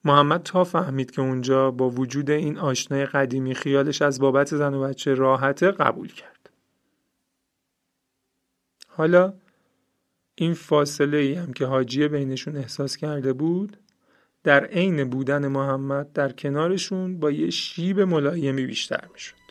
محمد 0.05 0.43
تا 0.43 0.65
فهمید 0.65 1.11
که 1.11 1.23
اونجا 1.23 1.71
با 1.71 1.91
وجود 1.91 2.31
این 2.31 2.59
آشنای 2.59 3.07
قدیمی 3.07 3.55
خیالش 3.55 4.03
از 4.03 4.21
بابت 4.21 4.57
زن 4.57 4.75
و 4.75 4.83
بچه 4.83 5.15
راحته 5.15 5.71
قبول 5.71 6.13
کرد. 6.13 6.51
حالا 8.89 9.35
این 10.35 10.55
فاصله 10.55 11.17
ای 11.17 11.35
هم 11.35 11.53
که 11.53 11.67
حاجی 11.67 12.09
بینشون 12.09 12.57
احساس 12.57 12.97
کرده 12.97 13.33
بود 13.33 13.77
در 14.45 14.65
عین 14.65 15.05
بودن 15.05 15.49
محمد 15.49 16.13
در 16.13 16.33
کنارشون 16.33 17.21
با 17.21 17.31
یه 17.31 17.51
شیب 17.51 18.01
ملایمی 18.01 18.67
بیشتر 18.67 19.05
می‌شد. 19.13 19.44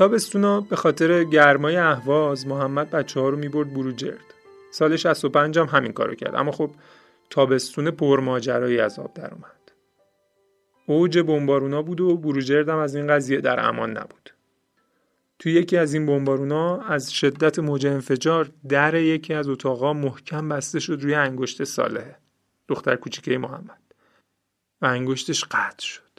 تابستونا 0.00 0.60
به 0.60 0.76
خاطر 0.76 1.24
گرمای 1.24 1.76
اهواز 1.76 2.46
محمد 2.46 2.90
بچه 2.90 3.20
ها 3.20 3.28
رو 3.28 3.36
می‌برد 3.36 3.74
بروجرد 3.74 4.34
سال 4.70 4.96
65 4.96 5.58
هم 5.58 5.66
همین 5.66 5.92
کارو 5.92 6.14
کرد 6.14 6.34
اما 6.34 6.52
خب 6.52 6.70
تابستون 7.30 7.90
پرماجرایی 7.90 8.80
از 8.80 8.98
آب 8.98 9.14
در 9.14 9.34
اومد. 9.34 9.72
اوج 10.86 11.18
بمبارونا 11.18 11.82
بود 11.82 12.00
و 12.00 12.16
بروجرد 12.16 12.68
هم 12.68 12.78
از 12.78 12.94
این 12.94 13.06
قضیه 13.06 13.40
در 13.40 13.68
امان 13.68 13.90
نبود. 13.90 14.30
توی 15.38 15.52
یکی 15.52 15.76
از 15.76 15.94
این 15.94 16.06
بمبارونا 16.06 16.80
از 16.80 17.12
شدت 17.12 17.58
موج 17.58 17.86
انفجار 17.86 18.50
در 18.68 18.94
یکی 18.94 19.34
از 19.34 19.48
اتاقا 19.48 19.92
محکم 19.92 20.48
بسته 20.48 20.80
شد 20.80 20.98
روی 21.02 21.14
انگشت 21.14 21.64
صالحه 21.64 22.16
دختر 22.68 22.96
کوچیکه 22.96 23.38
محمد. 23.38 23.80
و 24.82 24.86
انگشتش 24.86 25.44
قطع 25.44 25.84
شد. 25.84 26.09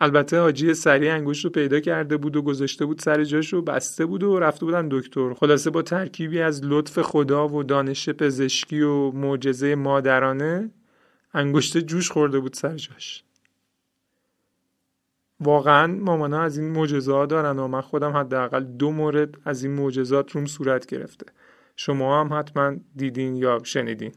البته 0.00 0.40
حاجی 0.40 0.74
سریع 0.74 1.14
انگوش 1.14 1.44
رو 1.44 1.50
پیدا 1.50 1.80
کرده 1.80 2.16
بود 2.16 2.36
و 2.36 2.42
گذاشته 2.42 2.86
بود 2.86 2.98
سر 2.98 3.24
جاش 3.24 3.52
رو 3.52 3.62
بسته 3.62 4.06
بود 4.06 4.22
و 4.22 4.38
رفته 4.38 4.64
بودن 4.64 4.88
دکتر. 4.90 5.34
خلاصه 5.34 5.70
با 5.70 5.82
ترکیبی 5.82 6.40
از 6.40 6.64
لطف 6.64 6.98
خدا 6.98 7.48
و 7.48 7.62
دانش 7.62 8.08
پزشکی 8.08 8.80
و 8.80 9.10
معجزه 9.10 9.74
مادرانه 9.74 10.70
انگشت 11.34 11.78
جوش 11.78 12.10
خورده 12.10 12.40
بود 12.40 12.54
سر 12.54 12.76
جاش. 12.76 13.24
واقعا 15.40 15.86
مامانا 15.86 16.42
از 16.42 16.58
این 16.58 16.70
معجزه 16.70 17.12
ها 17.12 17.26
دارن 17.26 17.58
و 17.58 17.68
من 17.68 17.80
خودم 17.80 18.12
حداقل 18.12 18.64
دو 18.64 18.90
مورد 18.90 19.34
از 19.44 19.64
این 19.64 19.72
معجزات 19.72 20.30
روم 20.32 20.46
صورت 20.46 20.86
گرفته. 20.86 21.26
شما 21.76 22.20
هم 22.20 22.38
حتما 22.38 22.76
دیدین 22.96 23.36
یا 23.36 23.60
شنیدین. 23.64 24.12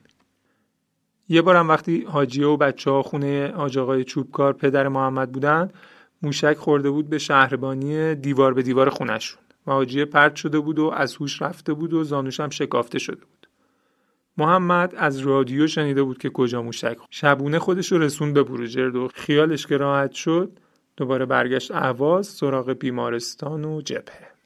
یه 1.30 1.42
بارم 1.42 1.70
وقتی 1.70 2.04
حاجیه 2.04 2.48
و 2.48 2.58
بچه 2.58 2.92
ها 2.92 3.04
خونه 3.04 3.52
آجاقای 3.52 4.04
چوبکار 4.04 4.54
پدر 4.54 4.88
محمد 4.88 5.32
بودن 5.32 5.70
موشک 6.22 6.58
خورده 6.58 6.90
بود 6.90 7.10
به 7.10 7.18
شهربانی 7.18 8.16
دیوار 8.16 8.54
به 8.54 8.62
دیوار 8.62 8.90
خونشون 8.90 9.40
و 9.68 9.72
حاجیه 9.72 10.06
پرت 10.06 10.36
شده 10.36 10.60
بود 10.60 10.80
و 10.80 10.86
از 10.86 11.16
هوش 11.16 11.42
رفته 11.42 11.74
بود 11.74 11.94
و 11.94 12.04
زانوش 12.04 12.40
هم 12.40 12.50
شکافته 12.50 13.00
شده 13.00 13.26
بود. 13.26 13.48
محمد 14.38 14.96
از 14.98 15.18
رادیو 15.18 15.68
شنیده 15.68 16.04
بود 16.04 16.18
که 16.18 16.30
کجا 16.30 16.62
موشک 16.62 16.98
شبونه 17.10 17.60
خودش 17.60 17.92
رو 17.92 17.98
رسون 17.98 18.34
به 18.34 18.44
بروجرد 18.44 18.96
و 18.96 19.08
خیالش 19.08 19.68
که 19.68 19.78
راحت 19.78 20.12
شد 20.12 20.52
دوباره 20.98 21.26
برگشت 21.26 21.72
اهواز 21.72 22.28
سراغ 22.28 22.72
بیمارستان 22.72 23.66
و 23.66 23.82
جبهه. 23.82 24.37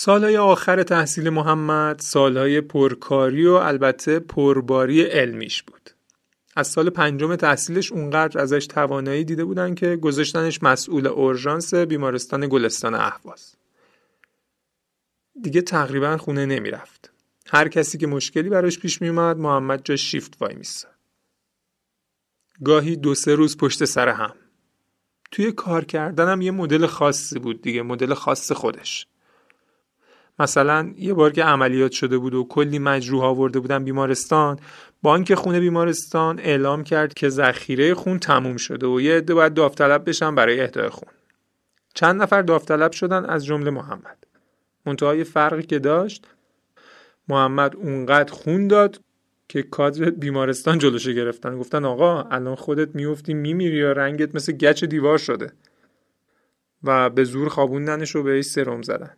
سالهای 0.00 0.36
آخر 0.36 0.82
تحصیل 0.82 1.30
محمد 1.30 1.98
سالهای 1.98 2.60
پرکاری 2.60 3.46
و 3.46 3.52
البته 3.52 4.18
پرباری 4.18 5.02
علمیش 5.02 5.62
بود. 5.62 5.90
از 6.56 6.68
سال 6.68 6.90
پنجم 6.90 7.36
تحصیلش 7.36 7.92
اونقدر 7.92 8.40
ازش 8.40 8.66
توانایی 8.66 9.24
دیده 9.24 9.44
بودن 9.44 9.74
که 9.74 9.96
گذاشتنش 9.96 10.62
مسئول 10.62 11.06
اورژانس 11.06 11.74
بیمارستان 11.74 12.48
گلستان 12.48 12.94
اهواز. 12.94 13.54
دیگه 15.42 15.62
تقریبا 15.62 16.16
خونه 16.16 16.46
نمی‌رفت. 16.46 17.12
هر 17.46 17.68
کسی 17.68 17.98
که 17.98 18.06
مشکلی 18.06 18.48
براش 18.48 18.78
پیش 18.78 19.02
میومد 19.02 19.36
محمد 19.36 19.84
جا 19.84 19.96
شیفت 19.96 20.36
وای 20.40 20.54
میستاد. 20.54 20.94
گاهی 22.64 22.96
دو 22.96 23.14
سه 23.14 23.34
روز 23.34 23.56
پشت 23.56 23.84
سر 23.84 24.08
هم. 24.08 24.34
توی 25.30 25.52
کار 25.52 25.84
کردنم 25.84 26.40
یه 26.40 26.50
مدل 26.50 26.86
خاصی 26.86 27.38
بود 27.38 27.62
دیگه 27.62 27.82
مدل 27.82 28.14
خاص 28.14 28.52
خودش. 28.52 29.06
مثلا 30.38 30.92
یه 30.96 31.14
بار 31.14 31.32
که 31.32 31.44
عملیات 31.44 31.92
شده 31.92 32.18
بود 32.18 32.34
و 32.34 32.44
کلی 32.44 32.78
مجروح 32.78 33.24
آورده 33.24 33.60
بودن 33.60 33.84
بیمارستان 33.84 34.58
بانک 35.02 35.34
خون 35.34 35.60
بیمارستان 35.60 36.38
اعلام 36.38 36.84
کرد 36.84 37.14
که 37.14 37.28
ذخیره 37.28 37.94
خون 37.94 38.18
تموم 38.18 38.56
شده 38.56 38.86
و 38.86 39.00
یه 39.00 39.16
عده 39.16 39.34
باید 39.34 39.54
داوطلب 39.54 40.08
بشن 40.08 40.34
برای 40.34 40.60
اهدای 40.60 40.88
خون. 40.88 41.08
چند 41.94 42.22
نفر 42.22 42.42
داوطلب 42.42 42.92
شدن 42.92 43.24
از 43.24 43.44
جمله 43.44 43.70
محمد. 43.70 44.26
منتهای 44.86 45.24
فرقی 45.24 45.62
که 45.62 45.78
داشت 45.78 46.26
محمد 47.28 47.76
اونقدر 47.76 48.32
خون 48.32 48.68
داد 48.68 49.00
که 49.48 49.62
کادر 49.62 50.10
بیمارستان 50.10 50.78
جلوشو 50.78 51.12
گرفتن. 51.12 51.58
گفتن 51.58 51.84
آقا 51.84 52.22
الان 52.22 52.54
خودت 52.54 52.94
میفتی 52.94 53.34
میمیری 53.34 53.76
یا 53.76 53.92
رنگت 53.92 54.34
مثل 54.34 54.52
گچ 54.52 54.84
دیوار 54.84 55.18
شده. 55.18 55.52
و 56.82 57.10
به 57.10 57.24
زور 57.24 57.48
خوابوندنش 57.48 58.10
رو 58.10 58.22
بهش 58.22 58.44
سرم 58.44 58.82
زدن. 58.82 59.10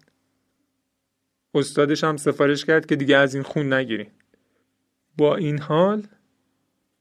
استادش 1.54 2.04
هم 2.04 2.16
سفارش 2.16 2.64
کرد 2.64 2.86
که 2.86 2.96
دیگه 2.96 3.16
از 3.16 3.34
این 3.34 3.42
خون 3.42 3.72
نگیرین 3.72 4.10
با 5.16 5.36
این 5.36 5.58
حال 5.58 6.06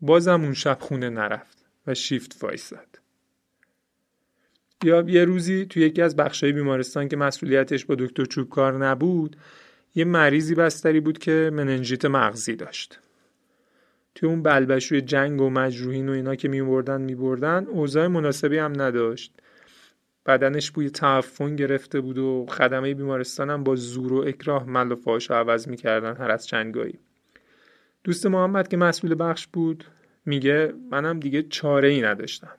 بازم 0.02 0.42
اون 0.44 0.54
شب 0.54 0.78
خونه 0.82 1.10
نرفت 1.10 1.66
و 1.88 1.94
شیفت 1.94 2.44
وایساد. 2.44 3.00
یا 4.84 5.04
یه 5.08 5.26
روزی 5.26 5.66
توی 5.66 5.82
یکی 5.82 6.02
از 6.02 6.16
بخشای 6.16 6.52
بیمارستان 6.52 7.08
که 7.08 7.18
مسئولیتش 7.18 7.86
با 7.86 7.96
دکتر 7.96 8.26
چوبکار 8.26 8.86
نبود 8.88 9.36
یه 9.96 10.06
مریضی 10.06 10.56
بستری 10.56 11.00
بود 11.00 11.18
که 11.18 11.50
مننژیت 11.54 12.06
مغزی 12.06 12.56
داشت. 12.56 13.00
توی 14.16 14.30
اون 14.30 14.44
بلبشوی 14.44 15.02
جنگ 15.02 15.42
و 15.42 15.50
مجروحین 15.50 16.10
و 16.10 16.12
اینا 16.12 16.36
که 16.36 16.48
میبردن 16.48 17.02
میبردن 17.02 17.66
اوضاع 17.68 18.08
مناسبی 18.08 18.58
هم 18.58 18.82
نداشت. 18.82 19.34
بدنش 20.30 20.72
بوی 20.72 20.90
تعفن 20.90 21.56
گرفته 21.56 22.02
بود 22.02 22.18
و 22.18 22.46
خدمه 22.50 22.94
بیمارستان 22.94 23.50
هم 23.50 23.64
با 23.64 23.76
زور 23.76 24.14
و 24.14 24.18
اکراه 24.18 24.70
مل 24.70 24.92
و 24.92 25.20
عوض 25.30 25.68
می‌کردن 25.68 26.16
هر 26.16 26.32
از 26.32 26.48
چندگاهی 26.48 27.00
دوست 28.04 28.26
محمد 28.26 28.68
که 28.68 28.78
مسئول 28.78 29.16
بخش 29.20 29.48
بود 29.48 29.86
میگه 30.26 30.74
منم 30.92 31.20
دیگه 31.20 31.44
چاره 31.44 31.88
ای 31.88 32.02
نداشتم. 32.02 32.56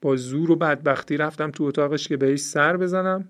با 0.00 0.16
زور 0.16 0.50
و 0.50 0.56
بدبختی 0.56 1.16
رفتم 1.16 1.50
تو 1.50 1.64
اتاقش 1.64 2.08
که 2.08 2.16
بهش 2.16 2.40
سر 2.40 2.76
بزنم 2.76 3.28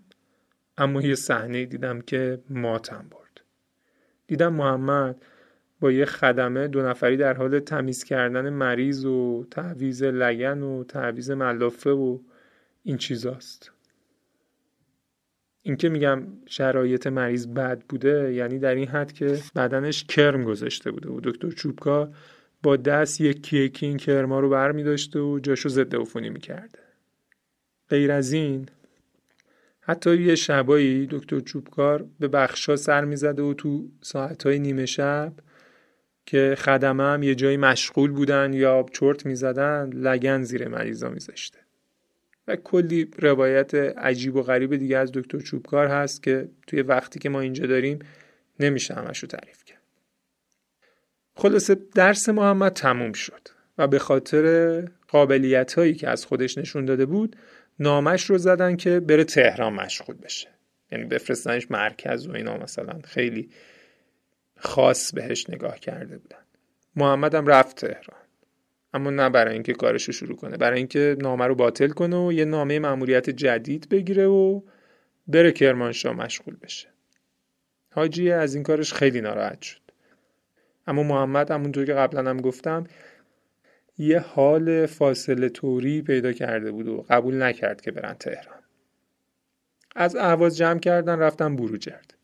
اما 0.78 1.02
یه 1.02 1.14
صحنه 1.14 1.64
دیدم 1.64 2.00
که 2.00 2.42
ماتم 2.50 3.06
برد. 3.11 3.40
دیدم 4.26 4.52
محمد 4.52 5.22
با 5.80 5.92
یه 5.92 6.04
خدمه 6.04 6.68
دو 6.68 6.83
نفری 6.83 7.16
در 7.16 7.35
حال 7.35 7.59
تمیز 7.59 8.04
کردن 8.04 8.50
مریض 8.50 9.04
و 9.04 9.46
تعویز 9.50 10.02
لگن 10.02 10.62
و 10.62 10.85
تعویز 10.85 11.30
ملافه 11.30 11.90
و 11.90 12.18
این 12.82 12.96
چیزاست 12.96 13.72
این 15.62 15.76
که 15.76 15.88
میگم 15.88 16.22
شرایط 16.46 17.06
مریض 17.06 17.46
بد 17.46 17.82
بوده 17.88 18.34
یعنی 18.34 18.58
در 18.58 18.74
این 18.74 18.88
حد 18.88 19.12
که 19.12 19.38
بدنش 19.56 20.04
کرم 20.04 20.44
گذاشته 20.44 20.90
بوده 20.90 21.08
و 21.08 21.20
دکتر 21.24 21.50
چوبکا 21.50 22.10
با 22.62 22.76
دست 22.76 23.20
یکی 23.20 23.58
یکی 23.58 23.86
این 23.86 23.96
کرما 23.96 24.40
رو 24.40 24.48
بر 24.48 24.72
می 24.72 24.82
داشته 24.82 25.20
و 25.20 25.38
جاشو 25.38 25.68
ضد 25.68 25.96
عفونی 25.96 26.30
می 26.30 26.40
کرده. 26.40 26.78
غیر 27.88 28.12
از 28.12 28.32
این 28.32 28.66
حتی 29.80 30.16
یه 30.16 30.34
شبایی 30.34 31.06
دکتر 31.10 31.40
چوبکار 31.40 32.06
به 32.20 32.28
بخشا 32.28 32.76
سر 32.76 33.04
می‌زده 33.04 33.42
و 33.42 33.54
تو 33.54 33.88
ساعتهای 34.02 34.58
نیمه 34.58 34.86
شب 34.86 35.32
که 36.26 36.54
خدمه 36.58 37.02
هم 37.02 37.22
یه 37.22 37.34
جایی 37.34 37.56
مشغول 37.56 38.10
بودن 38.10 38.52
یا 38.52 38.86
چرت 38.92 39.26
می‌زدن 39.26 39.90
لگن 39.92 40.42
زیر 40.42 40.68
مریضا 40.68 41.08
میذاشته 41.08 41.58
کلی 42.56 43.10
روایت 43.18 43.74
عجیب 43.74 44.36
و 44.36 44.42
غریب 44.42 44.76
دیگه 44.76 44.98
از 44.98 45.12
دکتر 45.12 45.38
چوبکار 45.38 45.86
هست 45.86 46.22
که 46.22 46.48
توی 46.66 46.82
وقتی 46.82 47.18
که 47.18 47.28
ما 47.28 47.40
اینجا 47.40 47.66
داریم 47.66 47.98
نمیشه 48.60 48.94
همش 48.94 49.18
رو 49.18 49.28
تعریف 49.28 49.64
کرد. 49.64 49.80
خلاصه 51.34 51.76
درس 51.94 52.28
محمد 52.28 52.72
تموم 52.72 53.12
شد 53.12 53.48
و 53.78 53.86
به 53.86 53.98
خاطر 53.98 54.84
قابلیت 55.08 55.72
هایی 55.72 55.94
که 55.94 56.08
از 56.08 56.26
خودش 56.26 56.58
نشون 56.58 56.84
داده 56.84 57.06
بود 57.06 57.36
نامش 57.78 58.30
رو 58.30 58.38
زدن 58.38 58.76
که 58.76 59.00
بره 59.00 59.24
تهران 59.24 59.72
مشغول 59.72 60.16
بشه. 60.16 60.48
یعنی 60.92 61.04
بفرستنش 61.04 61.70
مرکز 61.70 62.26
و 62.26 62.32
اینا 62.32 62.56
مثلا 62.56 63.00
خیلی 63.04 63.50
خاص 64.58 65.12
بهش 65.12 65.50
نگاه 65.50 65.78
کرده 65.78 66.18
بودن. 66.18 66.38
محمد 66.96 67.34
هم 67.34 67.46
رفت 67.46 67.76
تهران. 67.76 68.19
اما 68.94 69.11
نه 69.11 69.31
برای 69.31 69.53
اینکه 69.55 69.72
کارش 69.72 70.05
رو 70.05 70.12
شروع 70.12 70.37
کنه 70.37 70.57
برای 70.57 70.79
اینکه 70.79 71.16
نامه 71.20 71.46
رو 71.46 71.55
باطل 71.55 71.88
کنه 71.88 72.26
و 72.26 72.33
یه 72.33 72.44
نامه 72.44 72.79
مأموریت 72.79 73.31
جدید 73.31 73.88
بگیره 73.88 74.26
و 74.26 74.61
بره 75.29 75.53
کرمانشاه 75.53 76.16
مشغول 76.16 76.57
بشه. 76.62 76.88
حاجی 77.92 78.31
از 78.31 78.55
این 78.55 78.62
کارش 78.62 78.92
خیلی 78.92 79.20
ناراحت 79.20 79.62
شد. 79.62 79.81
اما 80.87 81.03
محمد 81.03 81.50
همونطور 81.50 81.85
که 81.85 81.94
قبلا 81.94 82.31
هم 82.31 82.40
گفتم 82.40 82.85
یه 83.98 84.18
حال 84.18 84.87
فاصله 84.87 85.48
توری 85.48 86.03
پیدا 86.03 86.33
کرده 86.33 86.72
بود 86.72 86.88
و 86.88 87.05
قبول 87.11 87.42
نکرد 87.42 87.81
که 87.81 87.90
برن 87.90 88.14
تهران. 88.14 88.61
از 89.96 90.16
اهواز 90.16 90.57
جمع 90.57 90.79
کردن 90.79 91.18
رفتن 91.18 91.57
بروجرد. 91.57 92.14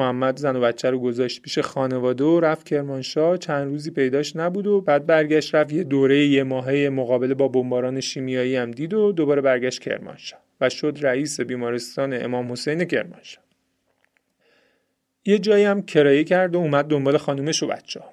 محمد 0.00 0.38
زن 0.38 0.56
و 0.56 0.60
بچه 0.60 0.90
رو 0.90 0.98
گذاشت 0.98 1.42
پیش 1.42 1.58
خانواده 1.58 2.24
و 2.24 2.40
رفت 2.40 2.66
کرمانشاه 2.66 3.38
چند 3.38 3.68
روزی 3.68 3.90
پیداش 3.90 4.36
نبود 4.36 4.66
و 4.66 4.80
بعد 4.80 5.06
برگشت 5.06 5.54
رفت 5.54 5.72
یه 5.72 5.84
دوره 5.84 6.26
یه 6.26 6.42
ماهه 6.42 6.88
مقابله 6.88 7.34
با 7.34 7.48
بمباران 7.48 8.00
شیمیایی 8.00 8.56
هم 8.56 8.70
دید 8.70 8.94
و 8.94 9.12
دوباره 9.12 9.40
برگشت 9.40 9.82
کرمانشاه 9.82 10.40
و 10.60 10.68
شد 10.68 10.98
رئیس 11.00 11.40
بیمارستان 11.40 12.24
امام 12.24 12.52
حسین 12.52 12.84
کرمانشاه 12.84 13.44
یه 15.24 15.38
جایی 15.38 15.64
هم 15.64 15.82
کرایه 15.82 16.24
کرد 16.24 16.54
و 16.54 16.58
اومد 16.58 16.84
دنبال 16.84 17.16
خانومش 17.16 17.62
و 17.62 17.66
بچه 17.66 18.00
ها. 18.00 18.12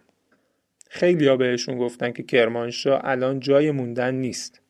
خیلی 0.89 1.27
ها 1.27 1.37
بهشون 1.37 1.77
گفتن 1.77 2.11
که 2.11 2.23
کرمانشاه 2.23 3.01
الان 3.03 3.39
جای 3.39 3.71
موندن 3.71 4.15
نیست. 4.15 4.61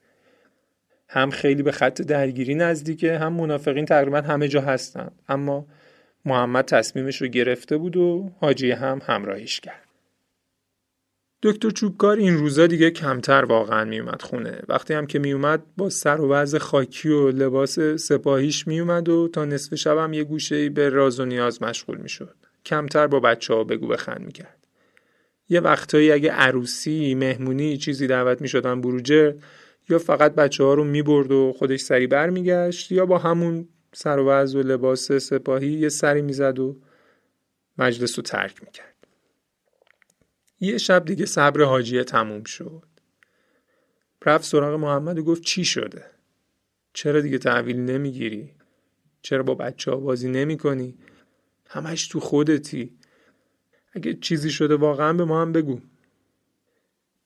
هم 1.10 1.30
خیلی 1.30 1.64
به 1.64 1.72
خط 1.72 2.02
درگیری 2.02 2.56
نزدیکه 2.56 3.18
هم 3.18 3.34
منافقین 3.34 3.86
تقریبا 3.86 4.22
همه 4.22 4.48
جا 4.48 4.62
هستن 4.62 5.12
اما 5.30 5.66
محمد 6.28 6.66
تصمیمش 6.66 7.22
رو 7.22 7.28
گرفته 7.28 7.78
بود 7.78 7.98
و 7.98 8.32
حاجی 8.40 8.72
هم 8.72 9.02
همراهیش 9.06 9.60
کرد. 9.60 9.88
دکتر 11.44 11.70
چوبکار 11.70 12.18
این 12.18 12.38
روزا 12.38 12.68
دیگه 12.68 12.92
کمتر 12.92 13.46
واقعا 13.46 13.86
میومد 13.86 14.22
خونه. 14.22 14.62
وقتی 14.68 14.94
هم 14.94 15.08
که 15.08 15.20
میومد 15.20 15.64
با 15.78 15.90
سر 15.90 16.22
و 16.22 16.30
وضع 16.30 16.58
خاکی 16.58 17.10
و 17.10 17.32
لباس 17.32 17.80
سپاهیش 17.80 18.68
میومد 18.68 19.10
و 19.10 19.28
تا 19.28 19.46
نصف 19.46 19.76
شب 19.76 19.98
هم 19.98 20.14
یه 20.14 20.24
گوشه 20.24 20.70
به 20.70 20.90
راز 20.90 21.20
و 21.20 21.26
نیاز 21.26 21.64
مشغول 21.64 21.98
می‌شد. 21.98 22.36
کمتر 22.66 23.08
با 23.08 23.20
بچه 23.20 23.54
ها 23.54 23.64
بگو 23.64 23.88
بخند 23.88 24.22
می‌کرد. 24.26 24.58
یه 25.50 25.60
وقتایی 25.60 26.12
اگه 26.12 26.32
عروسی 26.32 27.16
مهمونی 27.16 27.78
چیزی 27.78 28.08
دعوت 28.08 28.42
می‌شدن 28.42 28.82
بروجه 28.82 29.36
یا 29.90 30.00
فقط 30.00 30.36
بچه 30.36 30.64
ها 30.64 30.74
رو 30.74 30.84
می‌برد 30.84 31.32
و 31.32 31.54
خودش 31.58 31.80
سری 31.80 32.08
برمیگشت 32.08 32.92
یا 32.92 33.06
با 33.06 33.18
همون 33.18 33.68
سر 34.00 34.20
و 34.20 34.32
و 34.32 34.62
لباس 34.62 35.12
سپاهی 35.12 35.72
یه 35.72 35.90
سری 35.90 36.22
می‌زد 36.22 36.60
و 36.60 36.80
مجلس 37.78 38.20
رو 38.20 38.24
ترک 38.24 38.64
می‌کرد. 38.64 38.96
یه 40.60 40.78
شب 40.78 41.06
دیگه 41.06 41.26
صبر 41.26 41.62
حاجیه 41.62 42.04
تموم 42.04 42.44
شد. 42.44 42.84
رفت 44.26 44.46
سراغ 44.46 44.80
محمد 44.80 45.20
و 45.20 45.24
گفت 45.24 45.44
چی 45.44 45.66
شده؟ 45.66 46.06
چرا 46.94 47.22
دیگه 47.22 47.38
تحویل 47.38 47.80
نمی‌گیری؟ 47.80 48.52
چرا 49.22 49.44
با 49.44 49.56
بچه 49.56 49.92
ها 49.92 49.98
بازی 49.98 50.30
نمی 50.30 50.58
کنی 50.58 50.98
همش 51.68 52.08
تو 52.08 52.20
خودتی. 52.20 52.98
اگه 53.94 54.14
چیزی 54.14 54.50
شده 54.50 54.76
واقعا 54.76 55.14
به 55.14 55.26
ما 55.26 55.42
هم 55.42 55.52
بگو. 55.52 55.80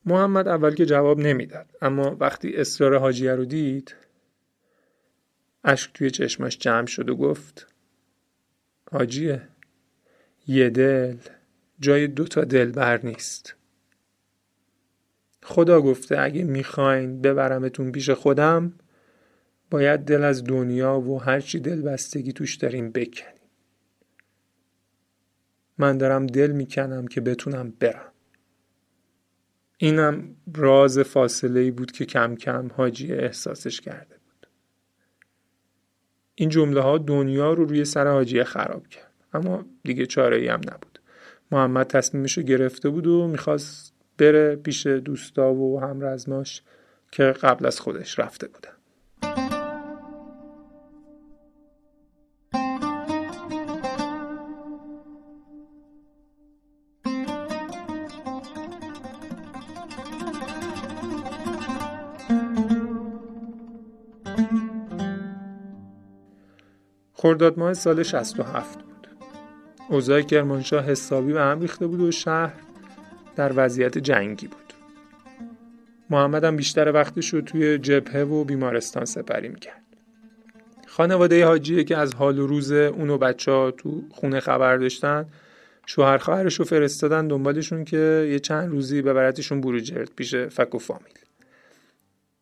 محمد 0.06 0.48
اول 0.48 0.76
که 0.76 0.86
جواب 0.86 1.20
نمی‌داد 1.20 1.72
اما 1.82 2.16
وقتی 2.20 2.56
اصرار 2.56 2.98
حاجیه 2.98 3.36
رو 3.36 3.46
دید 3.46 3.96
اشک 5.64 5.94
توی 5.94 6.12
چشمش 6.12 6.58
جمع 6.58 6.88
شد 6.88 7.10
و 7.10 7.16
گفت 7.16 7.68
حاجیه 8.92 9.48
یه 10.48 10.70
دل 10.70 11.18
جای 11.80 12.08
دو 12.08 12.24
تا 12.24 12.44
دلبر 12.44 13.06
نیست. 13.06 13.56
خدا 15.44 15.82
گفته 15.82 16.20
اگه 16.20 16.44
می‌خواین 16.44 17.22
ببرمتون 17.22 17.92
پیش 17.92 18.10
خودم 18.10 18.74
باید 19.70 20.00
دل 20.00 20.24
از 20.24 20.44
دنیا 20.44 21.00
و 21.00 21.22
هرچی 21.22 21.60
دل 21.60 21.82
بستگی 21.82 22.34
توش 22.34 22.56
داریم 22.56 22.92
بکنیم 22.92 23.42
من 25.78 25.98
دارم 25.98 26.28
دل 26.28 26.52
می‌کنم 26.52 27.08
که 27.08 27.22
بتونم 27.22 27.74
برم. 27.80 28.12
اینم 29.78 30.36
راز 30.56 31.00
فاصله 31.00 31.60
ای 31.60 31.72
بود 31.72 31.92
که 31.92 32.06
کم 32.06 32.36
کم 32.36 32.68
حاجی 32.68 33.14
احساسش 33.14 33.82
کرده. 33.82 34.21
این 36.42 36.50
جمله 36.50 36.82
ها 36.82 36.98
دنیا 36.98 37.54
رو 37.54 37.66
روی 37.66 37.86
سر 37.86 38.08
حاجی 38.08 38.44
خراب 38.44 38.88
کرد. 38.88 39.12
اما 39.34 39.66
دیگه 39.84 40.06
چاره 40.06 40.38
ای 40.38 40.48
هم 40.48 40.60
نبود. 40.60 41.00
محمد 41.52 41.88
تصمیمش 41.88 42.38
رو 42.38 42.44
گرفته 42.44 42.90
بود 42.90 43.08
و 43.08 43.28
می‌خواست 43.28 43.94
بره 44.18 44.56
پیش 44.56 44.88
دوستا 44.88 45.54
و 45.54 45.82
همرزماش 45.82 46.62
که 47.12 47.24
قبل 47.24 47.66
از 47.66 47.80
خودش 47.80 48.20
رفته 48.20 48.48
بودن. 48.48 48.72
خرداد 67.32 67.60
ماه 67.60 67.74
سال 67.74 68.04
67 68.04 68.80
اوضاع 69.90 70.22
کرمانشاه 70.22 70.86
حسابی 70.86 71.34
به 71.34 71.42
هم 71.42 71.62
ریخته 71.62 71.88
بود 71.88 72.00
و 72.00 72.12
شهر 72.12 72.54
در 73.36 73.52
وضعیت 73.56 73.98
جنگی 73.98 74.48
بود. 74.48 74.74
محمد 76.10 76.44
هم 76.44 76.56
بیشتر 76.56 76.92
وقتش 76.92 77.34
رو 77.34 77.42
توی 77.42 77.78
جبهه 77.78 78.22
و 78.22 78.44
بیمارستان 78.44 79.06
سپری 79.06 79.50
می‌کرد. 79.50 79.82
خانواده 80.88 81.46
حاجیه 81.46 81.84
که 81.84 81.98
از 81.98 82.16
حال 82.16 82.40
و 82.40 82.48
روز 82.48 82.72
اون 82.72 83.10
و 83.10 83.18
بچه 83.18 83.52
ها 83.52 83.72
تو 83.72 84.04
خونه 84.10 84.40
خبر 84.40 84.78
داشتن 84.78 85.26
شوهر 85.86 86.18
خواهرش 86.18 86.60
رو 86.60 86.66
فرستادن 86.66 87.28
دنبالشون 87.28 87.86
که 87.86 88.28
یه 88.32 88.40
چند 88.40 88.70
روزی 88.70 89.02
ببرتشون 89.02 89.62
بروجرد 89.62 90.12
پیش 90.16 90.36
فک 90.36 90.76
و 90.76 90.80
فامیل. 90.80 91.14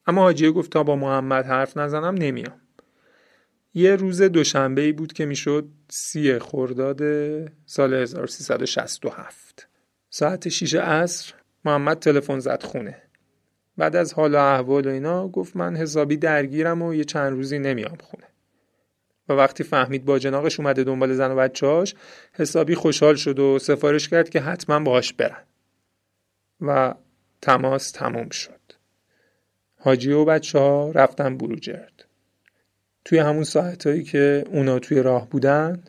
اما 0.07 0.21
حاجیه 0.21 0.51
گفت 0.51 0.71
تا 0.71 0.83
با 0.83 0.95
محمد 0.95 1.45
حرف 1.45 1.77
نزنم 1.77 2.15
نمیام. 2.15 2.68
یه 3.73 3.95
روز 3.95 4.21
دوشنبه 4.21 4.81
ای 4.81 4.91
بود 4.91 5.13
که 5.13 5.25
می‌شد 5.25 5.67
سی 5.89 6.39
خرداد 6.39 7.01
سال 7.65 7.93
1367 7.93 9.67
ساعت 10.09 10.49
6 10.49 10.75
عصر 10.75 11.33
محمد 11.65 11.99
تلفن 11.99 12.39
زد 12.39 12.63
خونه. 12.63 13.01
بعد 13.77 13.95
از 13.95 14.13
حال 14.13 14.35
و 14.35 14.37
احوال 14.37 14.87
و 14.87 14.89
اینا 14.89 15.27
گفت 15.27 15.55
من 15.55 15.75
حسابی 15.75 16.17
درگیرم 16.17 16.81
و 16.81 16.93
یه 16.93 17.03
چند 17.03 17.33
روزی 17.33 17.59
نمیام 17.59 17.97
خونه. 18.03 18.27
و 19.29 19.33
وقتی 19.33 19.63
فهمید 19.63 20.05
با 20.05 20.19
جناقش 20.19 20.59
اومده 20.59 20.83
دنبال 20.83 21.13
زن 21.13 21.31
و 21.31 21.35
بچهاش 21.35 21.95
حسابی 22.33 22.75
خوشحال 22.75 23.15
شد 23.15 23.39
و 23.39 23.59
سفارش 23.59 24.09
کرد 24.09 24.29
که 24.29 24.39
حتما 24.39 24.79
باهاش 24.79 25.13
برن. 25.13 25.43
و 26.61 26.95
تماس 27.41 27.91
تموم 27.91 28.29
شد. 28.29 28.59
حاجی 29.79 30.11
و 30.11 30.25
بچه 30.25 30.59
ها 30.59 30.91
رفتن 30.91 31.37
بروجرد 31.37 31.98
توی 33.09 33.19
همون 33.19 33.43
ساعتهایی 33.43 34.03
که 34.03 34.43
اونا 34.51 34.79
توی 34.79 35.01
راه 35.01 35.29
بودن 35.29 35.83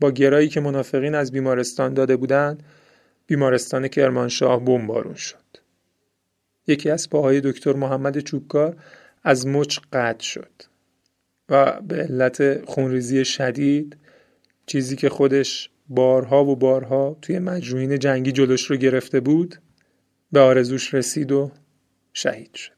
با 0.00 0.10
گرایی 0.10 0.48
که 0.48 0.60
منافقین 0.60 1.14
از 1.14 1.32
بیمارستان 1.32 1.94
داده 1.94 2.16
بودن 2.16 2.58
بیمارستان 3.26 3.88
کرمانشاه 3.88 4.64
بمبارون 4.64 5.14
شد. 5.14 5.38
یکی 6.66 6.90
از 6.90 7.10
پاهای 7.10 7.40
دکتر 7.40 7.72
محمد 7.72 8.18
چوبکار 8.18 8.76
از 9.22 9.46
مچ 9.46 9.78
قطع 9.92 10.24
شد 10.24 10.52
و 11.48 11.80
به 11.80 11.96
علت 11.96 12.64
خونریزی 12.64 13.24
شدید 13.24 13.96
چیزی 14.66 14.96
که 14.96 15.08
خودش 15.08 15.70
بارها 15.88 16.44
و 16.44 16.56
بارها 16.56 17.16
توی 17.22 17.38
مجروحین 17.38 17.98
جنگی 17.98 18.32
جلوش 18.32 18.70
رو 18.70 18.76
گرفته 18.76 19.20
بود 19.20 19.60
به 20.32 20.40
آرزوش 20.40 20.94
رسید 20.94 21.32
و 21.32 21.50
شهید 22.12 22.54
شد. 22.54 22.73